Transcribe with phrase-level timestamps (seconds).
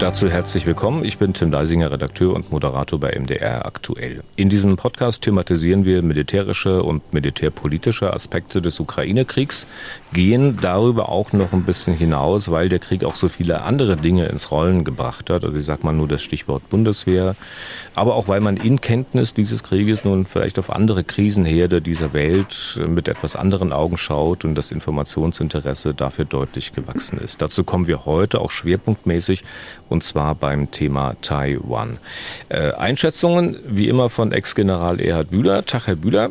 [0.00, 1.04] Dazu herzlich willkommen.
[1.04, 4.22] Ich bin Tim Leisinger, Redakteur und Moderator bei MDR aktuell.
[4.34, 9.66] In diesem Podcast thematisieren wir militärische und militärpolitische Aspekte des Ukraine-Kriegs,
[10.14, 14.24] gehen darüber auch noch ein bisschen hinaus, weil der Krieg auch so viele andere Dinge
[14.24, 15.44] ins Rollen gebracht hat.
[15.44, 17.36] Also ich sage mal nur das Stichwort Bundeswehr,
[17.94, 22.82] aber auch weil man in Kenntnis dieses Krieges nun vielleicht auf andere Krisenherde dieser Welt
[22.88, 27.42] mit etwas anderen Augen schaut und das Informationsinteresse dafür deutlich gewachsen ist.
[27.42, 29.44] Dazu kommen wir heute auch schwerpunktmäßig
[29.90, 31.98] und zwar beim Thema Taiwan.
[32.48, 35.66] Äh, Einschätzungen wie immer von Ex-General Erhard Bühler.
[35.66, 36.30] Tag, Herr Bühler.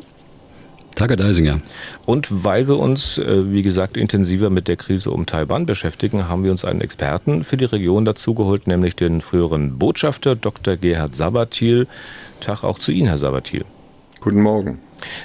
[0.96, 1.62] Tag, Herr Deisinger.
[2.06, 6.44] Und weil wir uns, äh, wie gesagt, intensiver mit der Krise um Taiwan beschäftigen, haben
[6.44, 10.78] wir uns einen Experten für die Region dazugeholt, nämlich den früheren Botschafter Dr.
[10.78, 11.88] Gerhard Sabatil.
[12.40, 13.66] Tag auch zu Ihnen, Herr Sabatil.
[14.22, 14.80] Guten Morgen.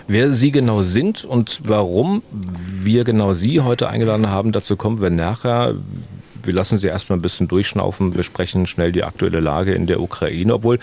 [0.06, 5.10] Wer Sie genau sind und warum wir genau Sie heute eingeladen haben, dazu kommen wir
[5.10, 5.74] nachher
[6.46, 10.54] wir lassen Sie erstmal ein bisschen durchschnaufen, besprechen schnell die aktuelle Lage in der Ukraine,
[10.54, 10.78] obwohl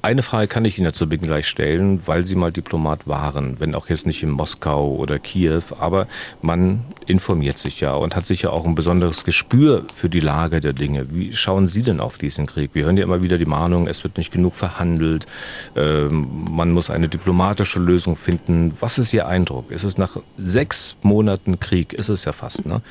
[0.00, 3.58] eine Frage kann ich Ihnen ja zu Beginn gleich stellen, weil Sie mal Diplomat waren,
[3.58, 6.06] wenn auch jetzt nicht in Moskau oder Kiew, aber
[6.40, 10.72] man informiert sich ja und hat sicher auch ein besonderes Gespür für die Lage der
[10.72, 11.06] Dinge.
[11.10, 12.70] Wie schauen Sie denn auf diesen Krieg?
[12.74, 15.26] Wir hören ja immer wieder die Mahnung, es wird nicht genug verhandelt,
[15.74, 18.76] ähm, man muss eine diplomatische Lösung finden.
[18.80, 19.70] Was ist Ihr Eindruck?
[19.72, 22.82] Ist es nach sechs Monaten Krieg, ist es ja fast, ne?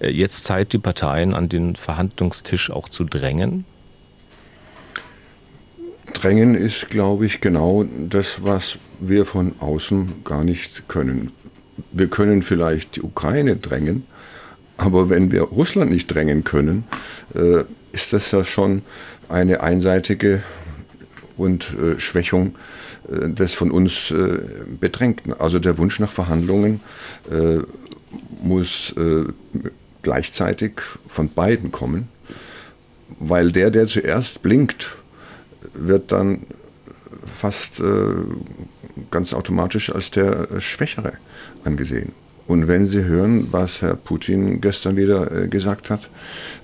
[0.00, 3.64] Äh, jetzt Zeit, die Parteien an den Verhandlungstisch auch zu drängen?
[6.12, 11.32] Drängen ist, glaube ich, genau das, was wir von außen gar nicht können.
[11.92, 14.06] Wir können vielleicht die Ukraine drängen,
[14.76, 16.84] aber wenn wir Russland nicht drängen können,
[17.34, 18.82] äh, ist das ja schon
[19.28, 20.42] eine einseitige
[21.36, 22.54] und äh, Schwächung
[23.10, 24.12] äh, des von uns
[24.80, 25.32] Bedrängten.
[25.32, 26.80] Also der Wunsch nach Verhandlungen
[28.40, 28.94] muss
[30.02, 30.72] gleichzeitig
[31.08, 32.08] von beiden kommen,
[33.18, 34.96] weil der, der zuerst blinkt,
[35.78, 36.46] wird dann
[37.24, 37.84] fast äh,
[39.10, 41.14] ganz automatisch als der Schwächere
[41.64, 42.12] angesehen.
[42.46, 46.10] Und wenn Sie hören, was Herr Putin gestern wieder äh, gesagt hat,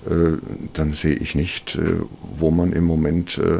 [0.09, 0.37] äh,
[0.73, 1.95] dann sehe ich nicht, äh,
[2.37, 3.59] wo man im Moment äh,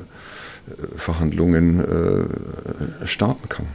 [0.95, 3.65] Verhandlungen äh, starten kann.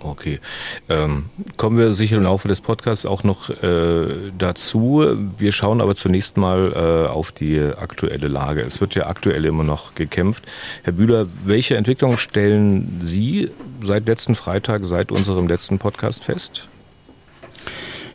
[0.00, 0.40] Okay.
[0.88, 1.26] Ähm,
[1.56, 5.04] kommen wir sicher im Laufe des Podcasts auch noch äh, dazu.
[5.38, 8.62] Wir schauen aber zunächst mal äh, auf die aktuelle Lage.
[8.62, 10.44] Es wird ja aktuell immer noch gekämpft.
[10.82, 13.50] Herr Bühler, welche Entwicklungen stellen Sie
[13.82, 16.68] seit letzten Freitag, seit unserem letzten Podcast fest?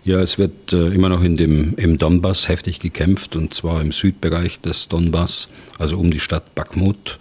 [0.03, 3.91] Ja, es wird äh, immer noch in dem, im Donbass heftig gekämpft und zwar im
[3.91, 5.47] Südbereich des Donbass,
[5.78, 7.20] also um die Stadt Bakhmut.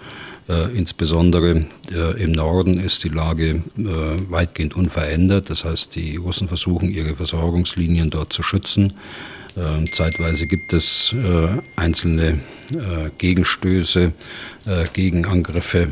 [0.51, 3.85] Äh, insbesondere äh, im Norden ist die Lage äh,
[4.29, 5.49] weitgehend unverändert.
[5.49, 8.95] Das heißt, die Russen versuchen, ihre Versorgungslinien dort zu schützen.
[9.57, 11.15] Ähm, zeitweise gibt es
[11.77, 12.39] einzelne
[13.19, 14.13] Gegenstöße,
[14.93, 15.89] Gegenangriffe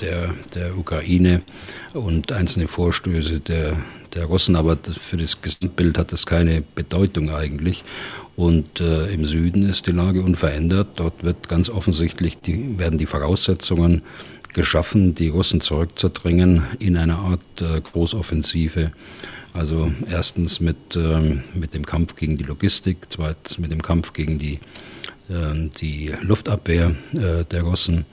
[0.00, 1.42] der, der Ukraine
[1.92, 3.76] und einzelne Vorstöße der,
[4.14, 7.84] der Russen, aber für das Gesamtbild hat das keine Bedeutung eigentlich.
[8.36, 10.88] Und äh, im Süden ist die Lage unverändert.
[10.96, 14.02] Dort wird ganz offensichtlich die, werden die Voraussetzungen
[14.52, 18.92] geschaffen, die Russen zurückzudrängen in eine Art äh, Großoffensive.
[19.52, 24.38] Also erstens mit, ähm, mit dem Kampf gegen die Logistik, zweitens mit dem Kampf gegen
[24.38, 24.58] die,
[25.28, 28.04] äh, die Luftabwehr äh, der Russen.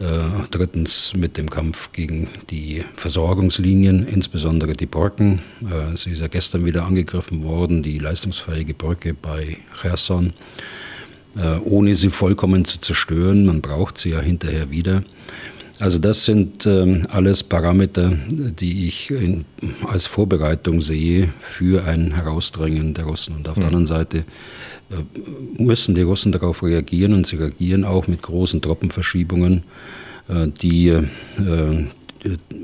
[0.00, 5.40] Äh, drittens mit dem Kampf gegen die Versorgungslinien, insbesondere die Brücken.
[5.62, 10.32] Äh, sie ist ja gestern wieder angegriffen worden, die leistungsfähige Brücke bei Cherson,
[11.36, 13.46] äh, ohne sie vollkommen zu zerstören.
[13.46, 15.04] Man braucht sie ja hinterher wieder.
[15.80, 19.44] Also das sind ähm, alles Parameter, die ich in,
[19.86, 23.34] als Vorbereitung sehe für ein Herausdrängen der Russen.
[23.36, 23.60] Und auf mhm.
[23.60, 24.18] der anderen Seite
[24.90, 29.64] äh, müssen die Russen darauf reagieren und sie reagieren auch mit großen Truppenverschiebungen,
[30.28, 31.02] äh, die äh,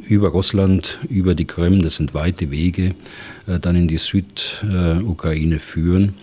[0.06, 2.94] über Russland, über die Krim, das sind weite Wege,
[3.44, 6.14] dann in die Südukraine führen.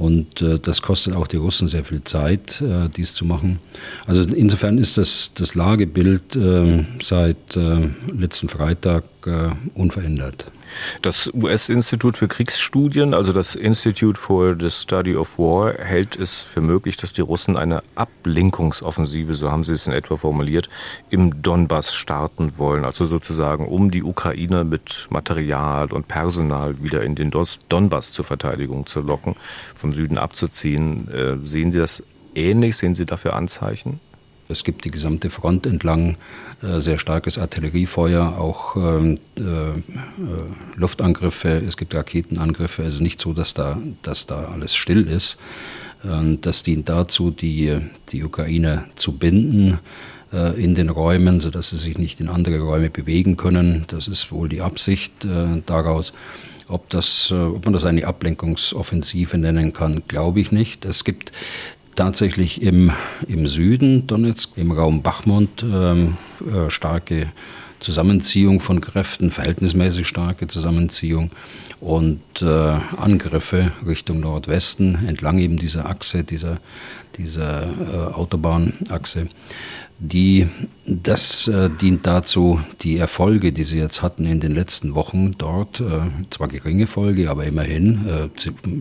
[0.00, 3.58] Und äh, das kostet auch die Russen sehr viel Zeit, äh, dies zu machen.
[4.06, 9.04] Also insofern ist das, das Lagebild äh, seit letzten Freitag
[9.74, 10.50] unverändert.
[11.02, 16.60] Das US-Institut für Kriegsstudien, also das Institute for the Study of War, hält es für
[16.60, 20.68] möglich, dass die Russen eine Ablenkungsoffensive, so haben sie es in etwa formuliert,
[21.10, 22.84] im Donbass starten wollen.
[22.84, 27.32] Also sozusagen, um die Ukraine mit Material und Personal wieder in den
[27.68, 29.34] Donbass zur Verteidigung zu locken,
[29.74, 31.08] vom Süden abzuziehen.
[31.10, 32.02] Äh, sehen Sie das
[32.34, 32.76] ähnlich?
[32.76, 34.00] Sehen Sie dafür Anzeichen?
[34.50, 36.16] Es gibt die gesamte Front entlang
[36.62, 39.76] äh, sehr starkes Artilleriefeuer, auch ähm, äh, äh,
[40.74, 42.82] Luftangriffe, es gibt Raketenangriffe.
[42.82, 45.38] Es ist nicht so, dass da, dass da alles still ist.
[46.40, 47.76] Das dient dazu, die,
[48.10, 49.80] die Ukraine zu binden
[50.56, 53.84] in den Räumen, sodass sie sich nicht in andere Räume bewegen können.
[53.88, 55.12] Das ist wohl die Absicht
[55.66, 56.14] daraus.
[56.68, 60.86] Ob, das, ob man das eine Ablenkungsoffensive nennen kann, glaube ich nicht.
[60.86, 61.32] Es gibt
[62.00, 62.92] tatsächlich im,
[63.28, 67.26] im Süden Donetsk, im Raum Bachmund, ähm, äh, starke
[67.78, 71.30] Zusammenziehung von Kräften, verhältnismäßig starke Zusammenziehung
[71.78, 72.46] und äh,
[72.96, 76.56] Angriffe Richtung Nordwesten entlang eben dieser Achse, dieser,
[77.18, 79.28] dieser äh, Autobahnachse.
[79.98, 80.48] Die,
[80.86, 85.80] das äh, dient dazu, die Erfolge, die sie jetzt hatten in den letzten Wochen dort,
[85.80, 86.00] äh,
[86.30, 88.28] zwar geringe Folge, aber immerhin äh,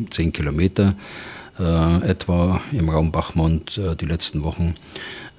[0.10, 0.96] zehn Kilometer
[1.60, 4.76] etwa im Raum Bachmund äh, die letzten Wochen,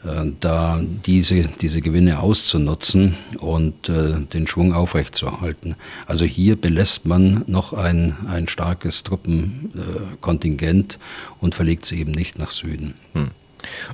[0.04, 5.76] äh, da diese, diese Gewinne auszunutzen und den Schwung aufrechtzuerhalten.
[6.06, 10.98] Also hier belässt man noch ein, ein starkes Truppenkontingent
[11.40, 12.94] und verlegt sie eben nicht nach Süden.
[13.12, 13.30] Hm.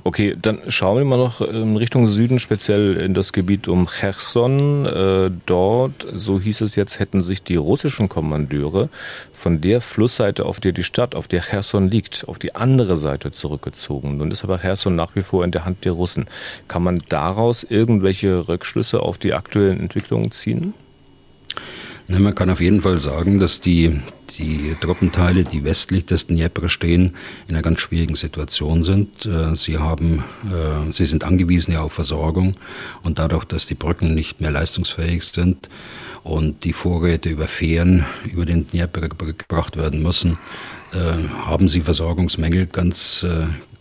[0.03, 4.85] Okay, dann schauen wir mal noch in Richtung Süden, speziell in das Gebiet um Cherson.
[4.85, 8.89] Äh, dort, so hieß es jetzt, hätten sich die russischen Kommandeure
[9.33, 13.31] von der Flussseite, auf der die Stadt, auf der Cherson liegt, auf die andere Seite
[13.31, 14.17] zurückgezogen.
[14.17, 16.27] Nun ist aber Cherson nach wie vor in der Hand der Russen.
[16.67, 20.73] Kann man daraus irgendwelche Rückschlüsse auf die aktuellen Entwicklungen ziehen?
[22.09, 23.99] Na, man kann auf jeden Fall sagen, dass die,
[24.39, 27.17] die Truppenteile, die westlich des Dnieper stehen,
[27.49, 29.25] in einer ganz schwierigen Situation sind.
[29.25, 32.55] Äh, sie haben, äh, sie sind angewiesen ja auf Versorgung
[33.03, 35.67] und dadurch, dass die Brücken nicht mehr leistungsfähig sind
[36.23, 40.37] und die Vorräte über Fähren über den Dnieper gebracht werden müssen,
[40.93, 43.25] äh, haben sie Versorgungsmängel, ganz,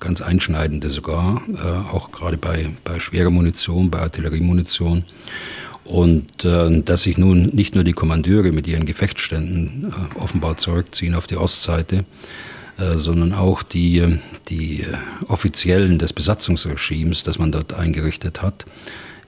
[0.01, 1.43] ganz einschneidende sogar,
[1.93, 5.05] auch gerade bei, bei schwerer Munition, bei Artilleriemunition.
[5.87, 11.15] Und äh, dass sich nun nicht nur die Kommandeure mit ihren Gefechtsständen äh, offenbar zurückziehen
[11.15, 12.05] auf die Ostseite,
[12.79, 14.19] äh, sondern auch die,
[14.49, 14.85] die
[15.29, 18.67] Offiziellen des Besatzungsregimes, das man dort eingerichtet hat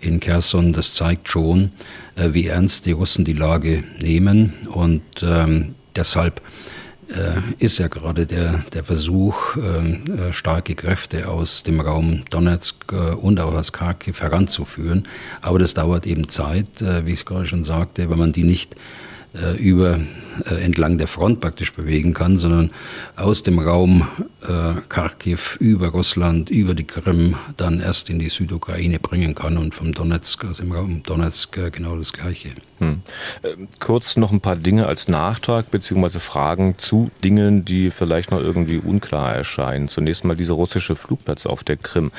[0.01, 1.73] in Kherson, das zeigt schon,
[2.17, 4.55] äh, wie ernst die Russen die Lage nehmen.
[4.71, 6.43] Und ähm, deshalb äh,
[7.59, 13.15] ist ja gerade der, der Versuch, ähm, äh, starke Kräfte aus dem Raum Donetsk äh,
[13.15, 15.09] und auch aus Kharkiv heranzuführen.
[15.41, 18.45] Aber das dauert eben Zeit, äh, wie ich es gerade schon sagte, wenn man die
[18.45, 18.77] nicht
[19.35, 20.01] äh, über
[20.45, 22.71] äh, entlang der Front praktisch bewegen kann, sondern
[23.17, 24.09] aus dem Raum
[24.43, 29.75] äh, Kharkiv über Russland, über die Krim dann erst in die Südukraine bringen kann und
[29.75, 32.51] vom Donetsk, aus dem Raum Donetsk äh, genau das Gleiche.
[32.79, 33.03] Hm.
[33.43, 38.41] Äh, kurz noch ein paar Dinge als Nachtrag beziehungsweise Fragen zu Dingen, die vielleicht noch
[38.41, 39.89] irgendwie unklar erscheinen.
[39.89, 42.13] Zunächst mal dieser russische Flugplatz auf der Krim.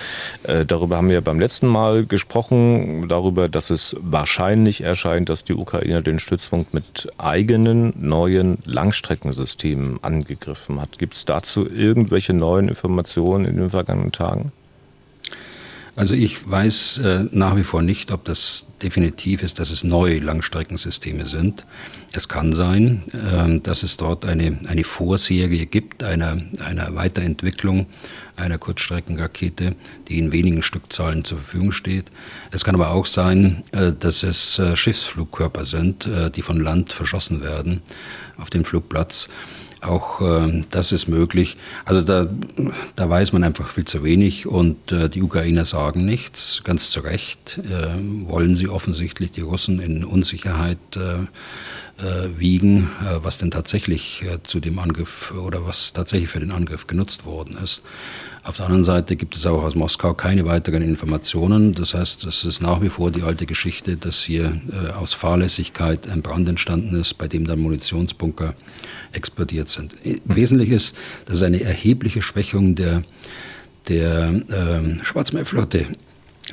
[0.44, 5.54] Äh, darüber haben wir beim letzten Mal gesprochen, darüber, dass es wahrscheinlich erscheint, dass die
[5.54, 11.00] Ukraine den Stützpunkt mit eigenen neuen Langstreckensystemen angegriffen hat.
[11.00, 14.52] Gibt es dazu irgendwelche neuen Informationen in den vergangenen Tagen?
[16.00, 20.20] Also ich weiß äh, nach wie vor nicht, ob das definitiv ist, dass es neue
[20.20, 21.66] Langstreckensysteme sind.
[22.14, 27.88] Es kann sein, äh, dass es dort eine, eine Vorserie gibt, einer, einer Weiterentwicklung
[28.38, 29.76] einer Kurzstreckenrakete,
[30.08, 32.06] die in wenigen Stückzahlen zur Verfügung steht.
[32.52, 37.42] Es kann aber auch sein, äh, dass es äh, Schiffsflugkörper sind, die von Land verschossen
[37.42, 37.82] werden
[38.38, 39.28] auf dem Flugplatz.
[39.82, 41.56] Auch äh, das ist möglich.
[41.86, 42.28] Also da,
[42.96, 47.00] da weiß man einfach viel zu wenig und äh, die Ukrainer sagen nichts, ganz zu
[47.00, 47.60] Recht.
[47.60, 47.96] Äh,
[48.28, 51.28] wollen sie offensichtlich die Russen in Unsicherheit äh,
[52.38, 56.88] wiegen, äh, was denn tatsächlich äh, zu dem Angriff oder was tatsächlich für den Angriff
[56.88, 57.82] genutzt worden ist.
[58.44, 61.74] Auf der anderen Seite gibt es auch aus Moskau keine weiteren Informationen.
[61.74, 66.08] Das heißt, es ist nach wie vor die alte Geschichte, dass hier äh, aus Fahrlässigkeit
[66.08, 68.56] ein Brand entstanden ist, bei dem dann Munitionsbunker
[69.12, 69.96] explodiert sind.
[70.26, 73.04] Wesentlich ist, dass eine erhebliche Schwächung der,
[73.88, 75.88] der äh, Schwarzmeerflotte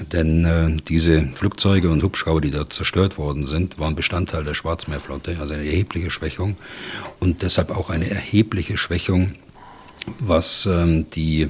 [0.05, 5.37] denn äh, diese Flugzeuge und Hubschrauber, die dort zerstört worden sind, waren Bestandteil der Schwarzmeerflotte,
[5.41, 6.57] also eine erhebliche Schwächung
[7.21, 9.35] und deshalb auch eine erhebliche Schwächung,
[10.19, 11.49] was ähm, die,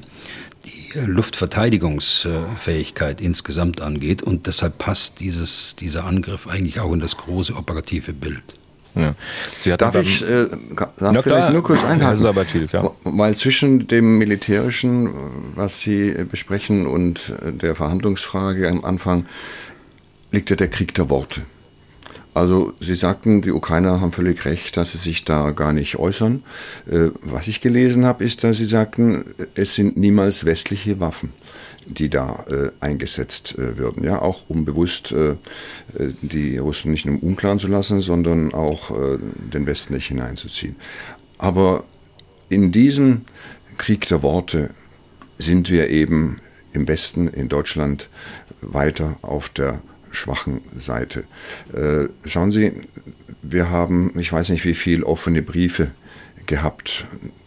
[0.64, 4.22] die Luftverteidigungsfähigkeit insgesamt angeht.
[4.22, 8.42] Und deshalb passt dieses, dieser Angriff eigentlich auch in das große operative Bild.
[8.96, 9.76] Ja.
[9.76, 11.80] darf ich äh, darf vielleicht nur kurz?
[12.16, 12.90] Sabatil, ja.
[13.04, 15.12] Weil zwischen dem Militärischen,
[15.54, 19.26] was Sie besprechen, und der Verhandlungsfrage am Anfang
[20.32, 21.42] liegt ja der Krieg der Worte.
[22.36, 26.42] Also Sie sagten, die Ukrainer haben völlig recht, dass sie sich da gar nicht äußern.
[26.90, 29.24] Äh, was ich gelesen habe, ist, dass Sie sagten,
[29.54, 31.32] es sind niemals westliche Waffen.
[31.86, 34.04] Die da äh, eingesetzt äh, würden.
[34.04, 35.36] Ja, auch um bewusst äh, äh
[36.22, 39.18] die Russen nicht im Unklaren zu lassen, sondern auch äh,
[39.52, 40.76] den Westen nicht hineinzuziehen.
[41.38, 41.84] Aber
[42.48, 43.22] in diesem
[43.78, 44.70] Krieg der Worte
[45.38, 46.38] sind wir eben
[46.72, 48.08] im Westen, in Deutschland,
[48.60, 51.24] weiter auf der schwachen Seite.
[51.72, 52.72] Äh, schauen Sie,
[53.42, 55.90] wir haben, ich weiß nicht wie viele offene Briefe
[56.46, 57.04] gehabt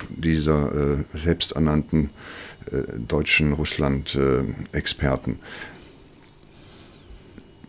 [0.09, 2.09] dieser selbsternannten
[3.07, 5.39] deutschen Russland-Experten.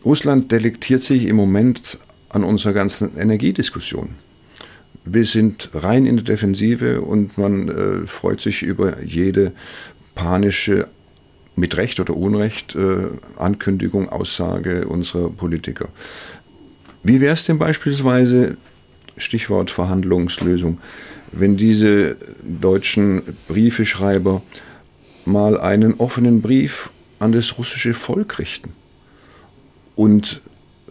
[0.03, 4.15] Russland delektiert sich im Moment an unserer ganzen Energiediskussion.
[5.05, 9.51] Wir sind rein in der Defensive und man äh, freut sich über jede
[10.15, 10.87] panische,
[11.55, 15.89] mit Recht oder Unrecht, äh, Ankündigung, Aussage unserer Politiker.
[17.03, 18.57] Wie wäre es denn beispielsweise,
[19.17, 20.79] Stichwort Verhandlungslösung,
[21.31, 24.41] wenn diese deutschen Briefeschreiber
[25.25, 28.73] mal einen offenen Brief an das russische Volk richten
[29.95, 30.41] und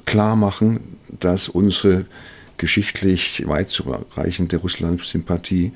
[0.06, 2.06] klar machen, dass unsere
[2.56, 5.72] geschichtlich weit zurückreichende Russland-Sympathie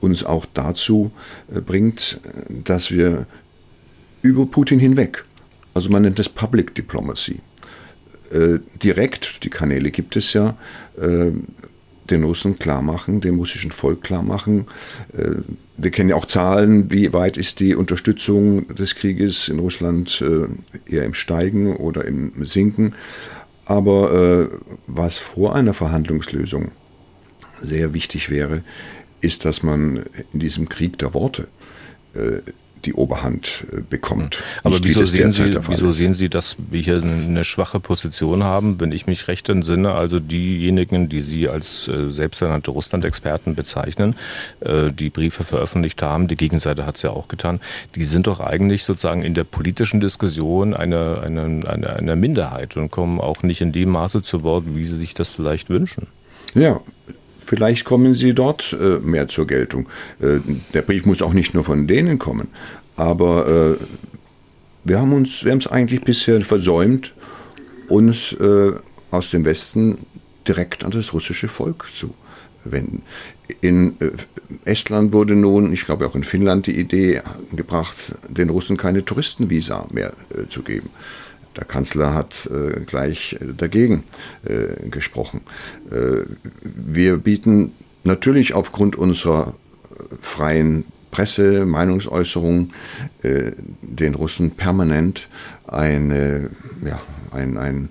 [0.00, 1.12] uns auch dazu
[1.54, 2.20] äh, bringt,
[2.64, 3.26] dass wir
[4.22, 5.24] über Putin hinweg,
[5.74, 7.40] also man nennt das Public Diplomacy,
[8.30, 10.56] äh, direkt, die Kanäle gibt es ja,
[11.00, 11.30] äh,
[12.10, 14.66] den Russen klar machen, dem russischen Volk klar machen.
[15.16, 15.36] Äh,
[15.76, 20.92] wir kennen ja auch Zahlen, wie weit ist die Unterstützung des Krieges in Russland äh,
[20.92, 22.94] eher im Steigen oder im Sinken.
[23.64, 24.56] Aber äh,
[24.86, 26.72] was vor einer Verhandlungslösung
[27.60, 28.62] sehr wichtig wäre,
[29.20, 31.48] ist, dass man in diesem Krieg der Worte
[32.84, 34.42] die Oberhand äh, bekommt.
[34.62, 38.92] Aber wieso sehen, Sie, wieso sehen Sie, dass wir hier eine schwache Position haben, wenn
[38.92, 39.92] ich mich recht entsinne?
[39.92, 44.16] Also diejenigen, die Sie als äh, selbsternannte Russland-Experten bezeichnen,
[44.60, 47.60] äh, die Briefe veröffentlicht haben, die Gegenseite hat es ja auch getan,
[47.94, 52.90] die sind doch eigentlich sozusagen in der politischen Diskussion eine, eine, eine, eine Minderheit und
[52.90, 56.08] kommen auch nicht in dem Maße zu Wort, wie sie sich das vielleicht wünschen.
[56.54, 56.80] Ja,
[57.44, 59.88] Vielleicht kommen sie dort äh, mehr zur Geltung.
[60.20, 60.38] Äh,
[60.72, 62.48] der Brief muss auch nicht nur von denen kommen,
[62.96, 63.84] aber äh,
[64.84, 67.14] wir haben uns, wir haben es eigentlich bisher versäumt,
[67.88, 68.36] uns
[69.10, 69.98] aus dem Westen
[70.46, 72.12] direkt an das russische Volk zu
[72.64, 73.02] wenden.
[73.62, 73.96] In
[74.66, 77.22] Estland wurde nun, ich glaube auch in Finnland, die Idee
[77.52, 80.12] gebracht, den Russen keine Touristenvisa mehr
[80.50, 80.90] zu geben.
[81.56, 84.04] Der Kanzler hat äh, gleich äh, dagegen
[84.44, 85.40] äh, gesprochen.
[85.90, 86.24] Äh,
[86.62, 87.72] wir bieten
[88.04, 89.54] natürlich aufgrund unserer
[90.20, 90.84] freien
[91.14, 92.72] Presse, Meinungsäußerung
[93.22, 95.28] äh, den Russen permanent
[95.64, 96.50] eine,
[96.84, 97.88] ja, ein, ein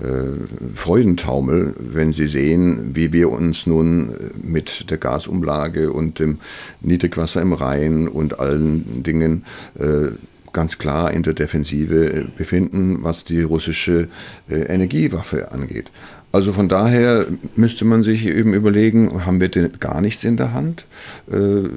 [0.00, 6.38] äh, Freudentaumel, wenn sie sehen, wie wir uns nun mit der Gasumlage und dem
[6.80, 9.44] Niedrigwasser im Rhein und allen Dingen
[9.78, 10.12] äh,
[10.52, 14.08] ganz klar in der Defensive äh, befinden, was die russische
[14.48, 15.90] äh, Energiewaffe angeht.
[16.30, 20.54] Also von daher müsste man sich eben überlegen, haben wir denn gar nichts in der
[20.54, 20.86] Hand?
[21.30, 21.68] Äh,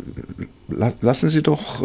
[1.01, 1.83] lassen Sie doch,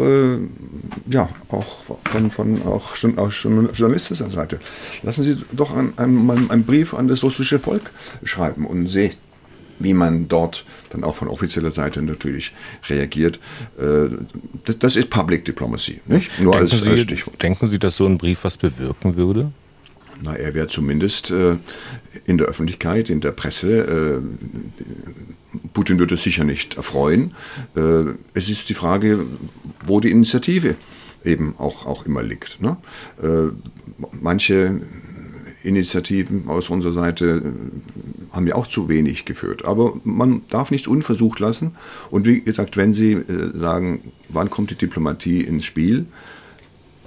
[1.09, 4.61] ja, auch von, von auch, auch journalistischer Seite,
[5.03, 7.91] lassen Sie doch einen, einen, einen Brief an das russische Volk
[8.23, 9.11] schreiben und sehen,
[9.83, 12.53] wie man dort dann auch von offizieller Seite natürlich
[12.89, 13.39] reagiert.
[13.79, 14.09] Äh,
[14.79, 16.39] das, ist Public Diplomacy, nicht?
[16.39, 17.41] Nur denken als, als Stichwort.
[17.41, 19.51] Denken Sie, dass so ein Brief was bewirken würde?
[20.23, 21.57] Na, er wäre zumindest äh,
[22.25, 24.21] in der Öffentlichkeit, in der Presse.
[24.21, 27.33] Äh, Putin würde es sicher nicht erfreuen.
[28.33, 29.19] es ist die Frage,
[29.85, 30.75] wo die Initiative
[31.25, 32.61] eben auch, auch immer liegt.
[32.61, 32.77] Ne?
[34.13, 34.79] manche
[35.63, 39.65] Initiativen aus unserer Seite äh, haben ja auch zu wenig geführt.
[39.65, 41.75] Aber man darf nichts unversucht lassen.
[42.09, 46.05] Und wie gesagt, wenn Sie äh, sagen, wann kommt die Diplomatie ins Spiel,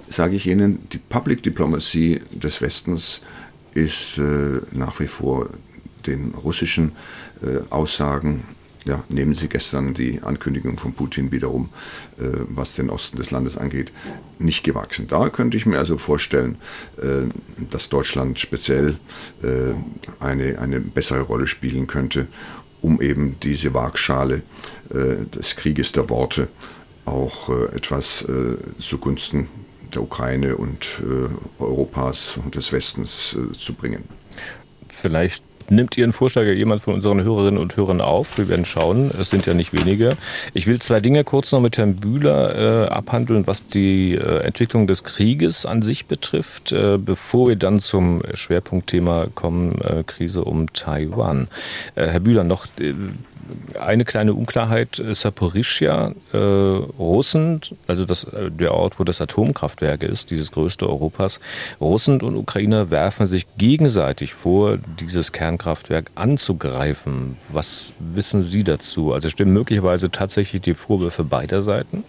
[0.09, 3.21] sage ich Ihnen, die Public Diplomacy des Westens
[3.73, 5.49] ist äh, nach wie vor
[6.05, 6.91] den russischen
[7.71, 8.43] Aussagen
[8.85, 11.69] ja, nehmen Sie gestern die Ankündigung von Putin wiederum,
[12.17, 13.91] äh, was den Osten des Landes angeht,
[14.37, 15.07] nicht gewachsen.
[15.07, 16.57] Da könnte ich mir also vorstellen,
[16.97, 17.27] äh,
[17.69, 18.97] dass Deutschland speziell
[19.41, 19.73] äh,
[20.19, 22.27] eine, eine bessere Rolle spielen könnte,
[22.81, 24.43] um eben diese Waagschale
[24.89, 26.47] äh, des Krieges der Worte
[27.05, 29.47] auch äh, etwas äh, zugunsten
[29.93, 31.01] der Ukraine und
[31.57, 34.03] Europas und des Westens zu bringen.
[34.89, 38.37] Vielleicht nimmt Ihren Vorschlag jemand von unseren Hörerinnen und Hörern auf.
[38.37, 39.11] Wir werden schauen.
[39.19, 40.17] Es sind ja nicht wenige.
[40.53, 44.87] Ich will zwei Dinge kurz noch mit Herrn Bühler äh, abhandeln, was die äh, Entwicklung
[44.87, 50.71] des Krieges an sich betrifft, äh, bevor wir dann zum Schwerpunktthema kommen, äh, Krise um
[50.73, 51.47] Taiwan.
[51.95, 52.93] Äh, Herr Bühler, noch äh,
[53.79, 60.31] eine kleine Unklarheit, Saporischia, äh, Russen, also das, äh, der Ort, wo das Atomkraftwerk ist,
[60.31, 61.39] dieses größte Europas,
[61.79, 67.37] Russen und Ukrainer werfen sich gegenseitig vor, dieses Kernkraftwerk anzugreifen.
[67.49, 69.13] Was wissen Sie dazu?
[69.13, 72.03] Also stimmen möglicherweise tatsächlich die Vorwürfe beider Seiten?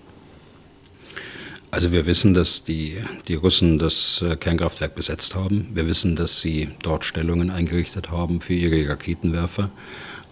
[1.71, 2.97] Also wir wissen, dass die,
[3.29, 5.69] die Russen das äh, Kernkraftwerk besetzt haben.
[5.75, 9.71] Wir wissen, dass sie dort Stellungen eingerichtet haben für ihre Raketenwerfer,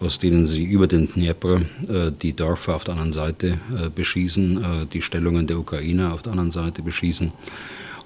[0.05, 4.89] aus denen sie über den Dnepr äh, die Dörfer auf der anderen Seite äh, beschießen,
[4.93, 7.33] die Stellungen der Ukraine auf der anderen Seite beschießen.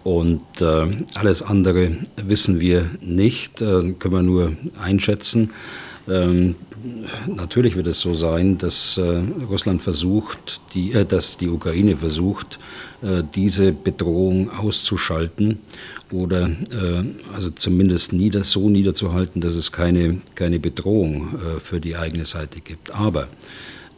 [0.04, 0.62] Und
[1.14, 5.50] alles andere wissen wir nicht, können wir nur einschätzen.
[6.08, 6.54] Ähm,
[7.26, 12.58] natürlich wird es so sein, dass äh, Russland versucht, die, äh, dass die Ukraine versucht,
[13.02, 15.58] äh, diese Bedrohung auszuschalten
[16.10, 16.50] oder
[17.34, 22.94] also zumindest nieder, so niederzuhalten, dass es keine, keine Bedrohung für die eigene Seite gibt.
[22.94, 23.28] Aber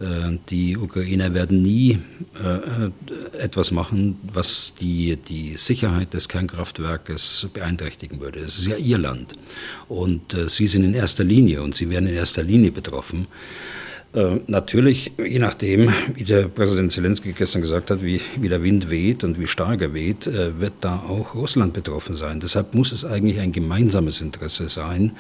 [0.01, 1.99] die Ukrainer werden nie
[2.43, 8.41] äh, etwas machen, was die, die Sicherheit des Kernkraftwerkes beeinträchtigen würde.
[8.41, 9.35] Es ist ja ihr Land.
[9.89, 13.27] Und äh, sie sind in erster Linie und sie werden in erster Linie betroffen.
[14.49, 19.23] Natürlich, je nachdem, wie der Präsident Zelensky gestern gesagt hat, wie, wie der Wind weht
[19.23, 22.41] und wie stark er weht, wird da auch Russland betroffen sein.
[22.41, 25.13] Deshalb muss es eigentlich ein gemeinsames Interesse sein,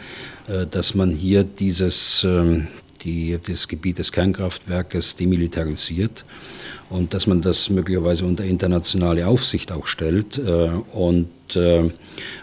[0.72, 2.66] dass man hier dieses, ähm,
[3.02, 6.24] die, das Gebiet des Kernkraftwerkes demilitarisiert
[6.90, 11.90] und dass man das möglicherweise unter internationale Aufsicht auch stellt äh, und, äh,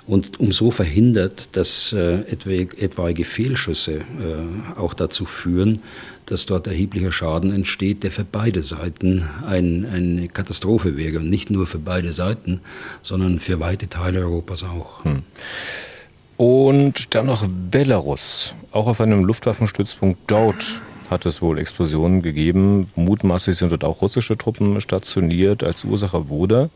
[0.07, 5.81] und um so verhindert, dass äh, etwaige Fehlschüsse äh, auch dazu führen,
[6.25, 11.17] dass dort erheblicher Schaden entsteht, der für beide Seiten ein, eine Katastrophe wäre.
[11.17, 12.61] Und nicht nur für beide Seiten,
[13.01, 15.03] sondern für weite Teile Europas auch.
[15.03, 15.23] Hm.
[16.37, 18.53] Und dann noch Belarus.
[18.71, 22.91] Auch auf einem Luftwaffenstützpunkt dort hat es wohl Explosionen gegeben.
[22.95, 25.63] Mutmaßlich sind dort auch russische Truppen stationiert.
[25.63, 26.69] Als Ursache wurde,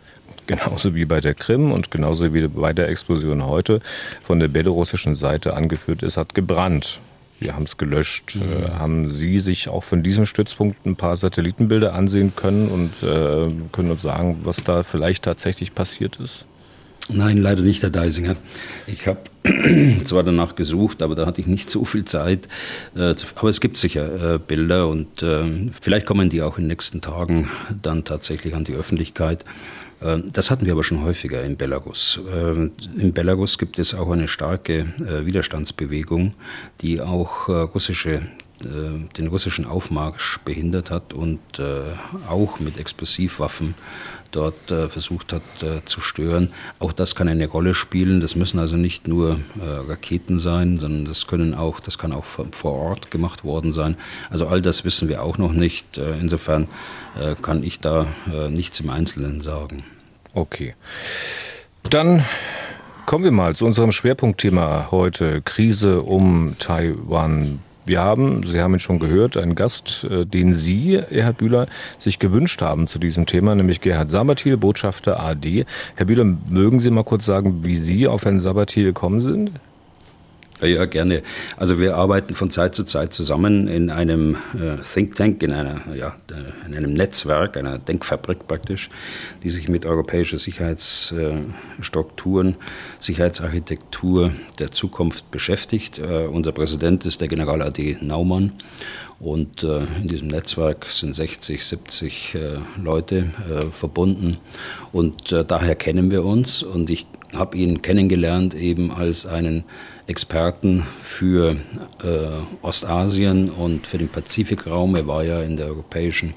[0.47, 3.81] genauso wie bei der Krim und genauso wie bei der Explosion heute,
[4.23, 7.01] von der belarussischen Seite angeführt, es hat gebrannt.
[7.39, 8.35] Wir haben es gelöscht.
[8.35, 8.41] Mhm.
[8.51, 13.47] Äh, haben Sie sich auch von diesem Stützpunkt ein paar Satellitenbilder ansehen können und äh,
[13.71, 16.47] können uns sagen, was da vielleicht tatsächlich passiert ist?
[17.13, 18.37] Nein, leider nicht, Herr Deisinger.
[18.87, 19.19] Ich habe
[20.05, 22.47] zwar danach gesucht, aber da hatte ich nicht so viel Zeit.
[22.95, 26.69] Äh, aber es gibt sicher äh, Bilder und äh, vielleicht kommen die auch in den
[26.69, 27.49] nächsten Tagen
[27.81, 29.45] dann tatsächlich an die Öffentlichkeit.
[30.33, 32.19] Das hatten wir aber schon häufiger in Belarus.
[32.97, 36.33] In Belarus gibt es auch eine starke Widerstandsbewegung,
[36.81, 38.23] die auch russische
[38.63, 41.39] den russischen Aufmarsch behindert hat und
[42.27, 43.75] auch mit Explosivwaffen
[44.31, 46.51] dort äh, versucht hat äh, zu stören.
[46.79, 48.21] Auch das kann eine Rolle spielen.
[48.21, 52.25] Das müssen also nicht nur äh, Raketen sein, sondern das können auch, das kann auch
[52.25, 53.97] vor Ort gemacht worden sein.
[54.29, 55.97] Also all das wissen wir auch noch nicht.
[55.97, 56.67] Äh, insofern
[57.19, 59.83] äh, kann ich da äh, nichts im Einzelnen sagen.
[60.33, 60.75] Okay.
[61.89, 62.25] Dann
[63.05, 67.59] kommen wir mal zu unserem Schwerpunktthema heute, Krise um Taiwan.
[67.91, 71.67] Wir haben, Sie haben ihn schon gehört, einen Gast, äh, den Sie, Herr Bühler,
[71.99, 75.65] sich gewünscht haben zu diesem Thema, nämlich Gerhard Sabatil, Botschafter AD.
[75.95, 79.51] Herr Bühler, mögen Sie mal kurz sagen, wie Sie auf Herrn Sabatil gekommen sind?
[80.61, 81.23] Ja, gerne.
[81.57, 85.81] Also wir arbeiten von Zeit zu Zeit zusammen in einem äh, Think Tank, in, einer,
[85.95, 86.15] ja,
[86.67, 88.91] in einem Netzwerk, einer Denkfabrik praktisch,
[89.41, 92.57] die sich mit europäischer Sicherheitsstrukturen,
[92.99, 95.97] Sicherheitsarchitektur der Zukunft beschäftigt.
[95.97, 98.51] Äh, unser Präsident ist der General AD Naumann
[99.19, 102.39] und äh, in diesem Netzwerk sind 60, 70 äh,
[102.79, 104.37] Leute äh, verbunden
[104.91, 109.63] und äh, daher kennen wir uns und ich habe ihn kennengelernt eben als einen
[110.11, 111.55] Experten für
[112.03, 112.27] äh,
[112.61, 114.95] Ostasien und für den Pazifikraum.
[114.97, 116.33] Er war ja in europäischen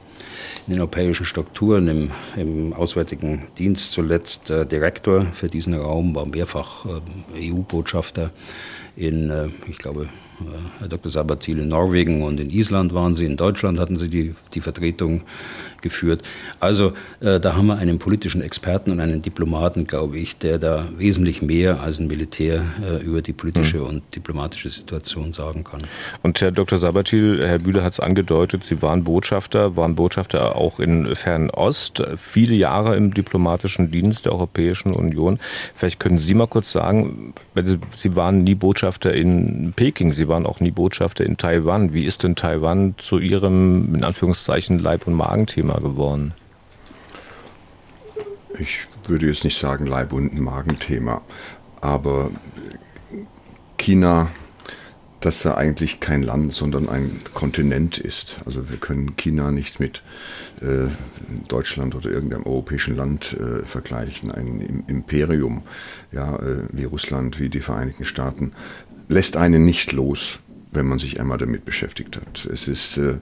[0.66, 6.24] in den europäischen Strukturen, im, im Auswärtigen Dienst zuletzt äh, Direktor für diesen Raum, war
[6.24, 8.30] mehrfach äh, EU-Botschafter
[8.96, 10.08] in, äh, ich glaube,
[10.40, 10.44] äh,
[10.78, 11.12] Herr Dr.
[11.12, 15.22] Sabatil in Norwegen und in Island waren sie, in Deutschland hatten sie die, die Vertretung
[15.84, 16.22] geführt.
[16.58, 20.88] Also äh, da haben wir einen politischen Experten und einen Diplomaten, glaube ich, der da
[20.96, 23.86] wesentlich mehr als ein Militär äh, über die politische mhm.
[23.86, 25.82] und diplomatische Situation sagen kann.
[26.22, 26.78] Und Herr Dr.
[26.78, 32.54] Sabatil, Herr Bühler hat es angedeutet, Sie waren Botschafter, waren Botschafter auch in Fernost, viele
[32.54, 35.38] Jahre im diplomatischen Dienst der Europäischen Union.
[35.74, 37.34] Vielleicht können Sie mal kurz sagen,
[37.94, 41.92] Sie waren nie Botschafter in Peking, Sie waren auch nie Botschafter in Taiwan.
[41.92, 46.34] Wie ist denn Taiwan zu Ihrem, in Anführungszeichen, Leib- und Magenthema Thema geworden?
[48.58, 51.22] Ich würde jetzt nicht sagen Leib- und Magenthema,
[51.80, 52.30] aber
[53.78, 54.30] China,
[55.20, 58.36] dass er eigentlich kein Land, sondern ein Kontinent ist.
[58.46, 60.02] Also wir können China nicht mit
[60.60, 60.88] äh,
[61.48, 64.30] Deutschland oder irgendeinem europäischen Land äh, vergleichen.
[64.30, 65.62] Ein Imperium,
[66.12, 68.52] ja, äh, wie Russland, wie die Vereinigten Staaten,
[69.08, 70.38] lässt einen nicht los,
[70.70, 72.46] wenn man sich einmal damit beschäftigt hat.
[72.46, 73.16] Es ist äh,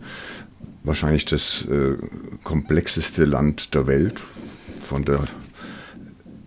[0.85, 1.97] wahrscheinlich das äh,
[2.43, 4.23] komplexeste Land der Welt
[4.83, 5.25] von der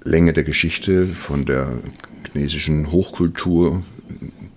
[0.03, 1.79] Länge der Geschichte, von der
[2.31, 3.83] chinesischen Hochkultur,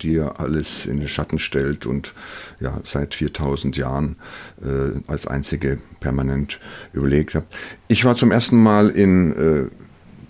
[0.03, 2.15] die ja alles in den Schatten stellt und
[2.61, 4.17] ja seit 4000 Jahren
[4.63, 6.61] äh, als einzige permanent
[6.93, 7.45] überlegt hat.
[7.89, 9.65] Ich war zum ersten Mal in äh,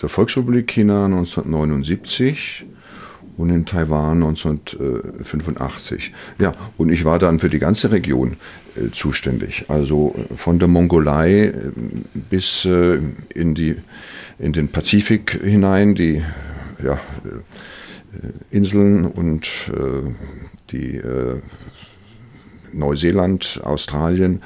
[0.00, 2.64] der Volksrepublik China 1979
[3.36, 6.12] und in Taiwan 1985.
[6.38, 8.36] Ja, und ich war dann für die ganze Region
[8.92, 9.66] zuständig.
[9.68, 11.52] Also äh, von der Mongolei äh,
[12.30, 12.98] bis äh,
[13.34, 13.76] in, die,
[14.38, 16.22] in den Pazifik hinein, die
[16.82, 20.10] ja, äh, Inseln und äh,
[20.70, 21.00] die
[22.74, 24.42] Neuseeland, Australien.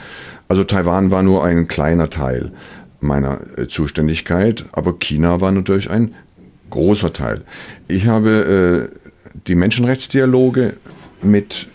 [0.47, 2.53] Also Taiwan war nur ein kleiner Teil
[3.01, 6.14] meiner Zuständigkeit, aber China war natürlich ein
[6.71, 7.42] großer Teil.
[7.88, 10.75] Ich habe äh, die Menschenrechtsdialoge
[11.23, 11.68] mit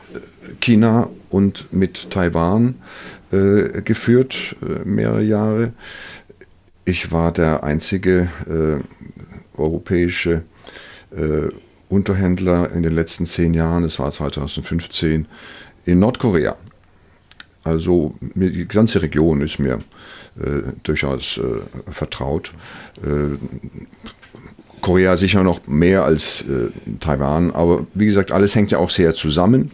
[0.59, 2.73] China und mit Taiwan
[3.31, 5.73] äh, geführt, äh, mehrere Jahre.
[6.83, 10.41] Ich war der einzige äh, europäische
[11.15, 11.51] äh,
[11.89, 15.27] Unterhändler in den letzten zehn Jahren, es war 2015,
[15.85, 16.55] in Nordkorea.
[17.63, 19.75] Also die ganze Region ist mir
[20.39, 22.51] äh, durchaus äh, vertraut.
[23.03, 23.37] Äh,
[24.81, 26.45] Korea sicher noch mehr als
[26.99, 29.71] Taiwan, aber wie gesagt, alles hängt ja auch sehr zusammen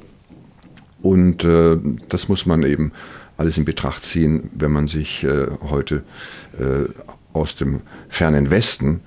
[1.03, 1.77] und äh,
[2.09, 2.93] das muss man eben
[3.37, 6.03] alles in Betracht ziehen, wenn man sich äh, heute
[6.57, 6.85] äh,
[7.33, 9.01] aus dem fernen Westen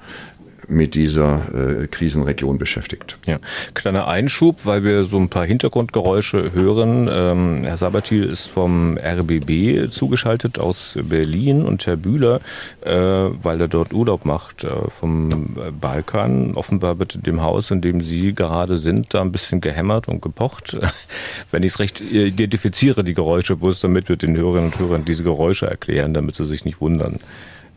[0.69, 3.19] mit dieser äh, Krisenregion beschäftigt.
[3.27, 3.39] Ja,
[3.75, 7.09] kleiner Einschub, weil wir so ein paar Hintergrundgeräusche hören.
[7.11, 12.41] Ähm, Herr Sabatil ist vom RBB zugeschaltet aus Berlin und Herr Bühler,
[12.83, 16.55] äh, weil er dort Urlaub macht äh, vom Balkan.
[16.55, 20.23] Offenbar wird in dem Haus, in dem Sie gerade sind, da ein bisschen gehämmert und
[20.23, 20.77] gepocht.
[21.51, 25.23] Wenn ich es recht identifiziere, die Geräusche, bloß damit wir den Hörerinnen und Hörern diese
[25.23, 27.21] Geräusche erklären, damit sie sich nicht wundern.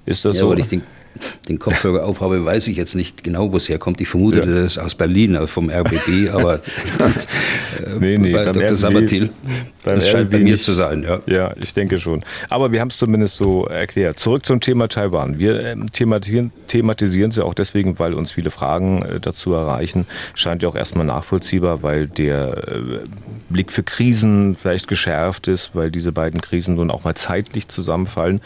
[0.06, 0.56] Ist das ja, so?
[1.48, 4.02] Den Kopfhörer aufhabe, weiß ich jetzt nicht genau, wo es herkommt.
[4.02, 4.46] Ich vermute, ja.
[4.46, 6.60] das ist aus Berlin, also vom RBB, aber äh,
[8.00, 8.64] nee, nee, bei Dr.
[8.64, 9.30] RBB, Sabatil,
[9.84, 11.04] das scheint RBB bei mir nicht, zu sein.
[11.04, 11.22] Ja.
[11.26, 12.24] ja, ich denke schon.
[12.50, 14.20] Aber wir haben es zumindest so erklärt.
[14.20, 15.40] Zurück zum Thema Taiwan.
[15.40, 20.06] Wir ähm, thematisieren, thematisieren sie auch deswegen, weil uns viele Fragen äh, dazu erreichen.
[20.36, 22.82] Scheint ja auch erstmal nachvollziehbar, weil der äh,
[23.50, 28.42] Blick für Krisen vielleicht geschärft ist, weil diese beiden Krisen nun auch mal zeitlich zusammenfallen.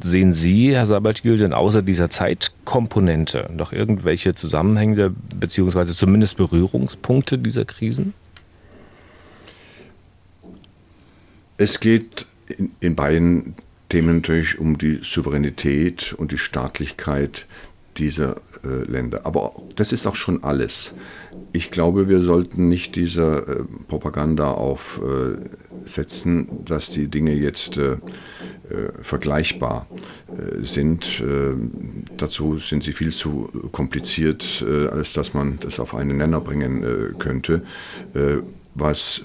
[0.00, 7.64] Sehen Sie, Herr Sabatil, denn außer dieser Zeitkomponente noch irgendwelche Zusammenhänge beziehungsweise zumindest Berührungspunkte dieser
[7.64, 8.14] Krisen?
[11.56, 13.56] Es geht in, in beiden
[13.88, 17.46] Themen natürlich um die Souveränität und die Staatlichkeit
[17.96, 19.22] dieser äh, Länder.
[19.24, 20.94] Aber das ist auch schon alles.
[21.52, 27.80] Ich glaube, wir sollten nicht dieser äh, Propaganda aufsetzen, äh, dass die Dinge jetzt
[28.70, 29.86] äh, äh, vergleichbar
[30.28, 31.22] äh, sind.
[32.16, 37.62] dazu sind sie viel zu kompliziert, als dass man das auf einen Nenner bringen könnte.
[38.74, 39.24] was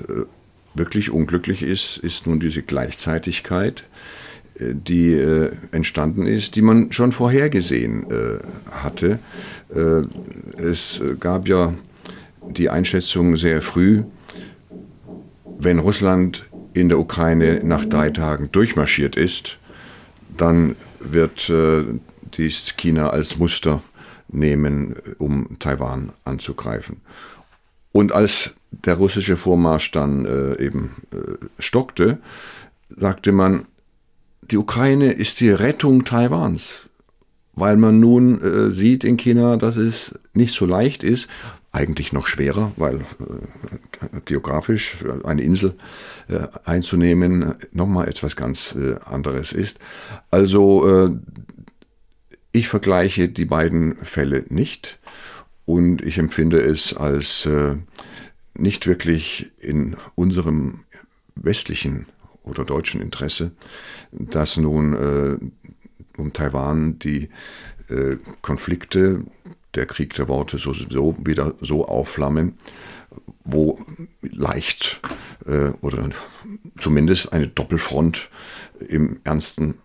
[0.75, 3.83] wirklich unglücklich ist, ist nun diese Gleichzeitigkeit
[4.59, 8.37] die äh, entstanden ist, die man schon vorhergesehen äh,
[8.71, 9.17] hatte.
[9.73, 10.03] Äh,
[10.61, 11.73] es gab ja
[12.49, 14.03] die Einschätzung sehr früh,
[15.57, 19.57] wenn Russland in der Ukraine nach drei Tagen durchmarschiert ist,
[20.35, 21.85] dann wird äh,
[22.37, 23.83] dies China als Muster
[24.27, 27.01] nehmen, um Taiwan anzugreifen.
[27.91, 32.17] Und als der russische Vormarsch dann äh, eben äh, stockte,
[32.89, 33.65] sagte man,
[34.41, 36.89] die Ukraine ist die Rettung Taiwans,
[37.53, 41.27] weil man nun äh, sieht in China, dass es nicht so leicht ist,
[41.73, 45.75] eigentlich noch schwerer, weil äh, geografisch eine Insel
[46.29, 49.79] äh, einzunehmen nochmal etwas ganz äh, anderes ist.
[50.29, 51.11] Also äh,
[52.51, 54.99] ich vergleiche die beiden Fälle nicht
[55.65, 57.75] und ich empfinde es als äh,
[58.53, 60.81] nicht wirklich in unserem
[61.35, 62.05] westlichen
[62.43, 63.51] oder deutschen Interesse,
[64.11, 67.29] dass nun äh, um Taiwan die
[67.89, 69.23] äh, Konflikte,
[69.75, 72.57] der Krieg der Worte sowieso wieder so aufflammen,
[73.43, 73.79] wo
[74.21, 74.99] leicht
[75.45, 76.09] äh, oder
[76.79, 78.29] zumindest eine Doppelfront
[78.87, 79.75] im ernsten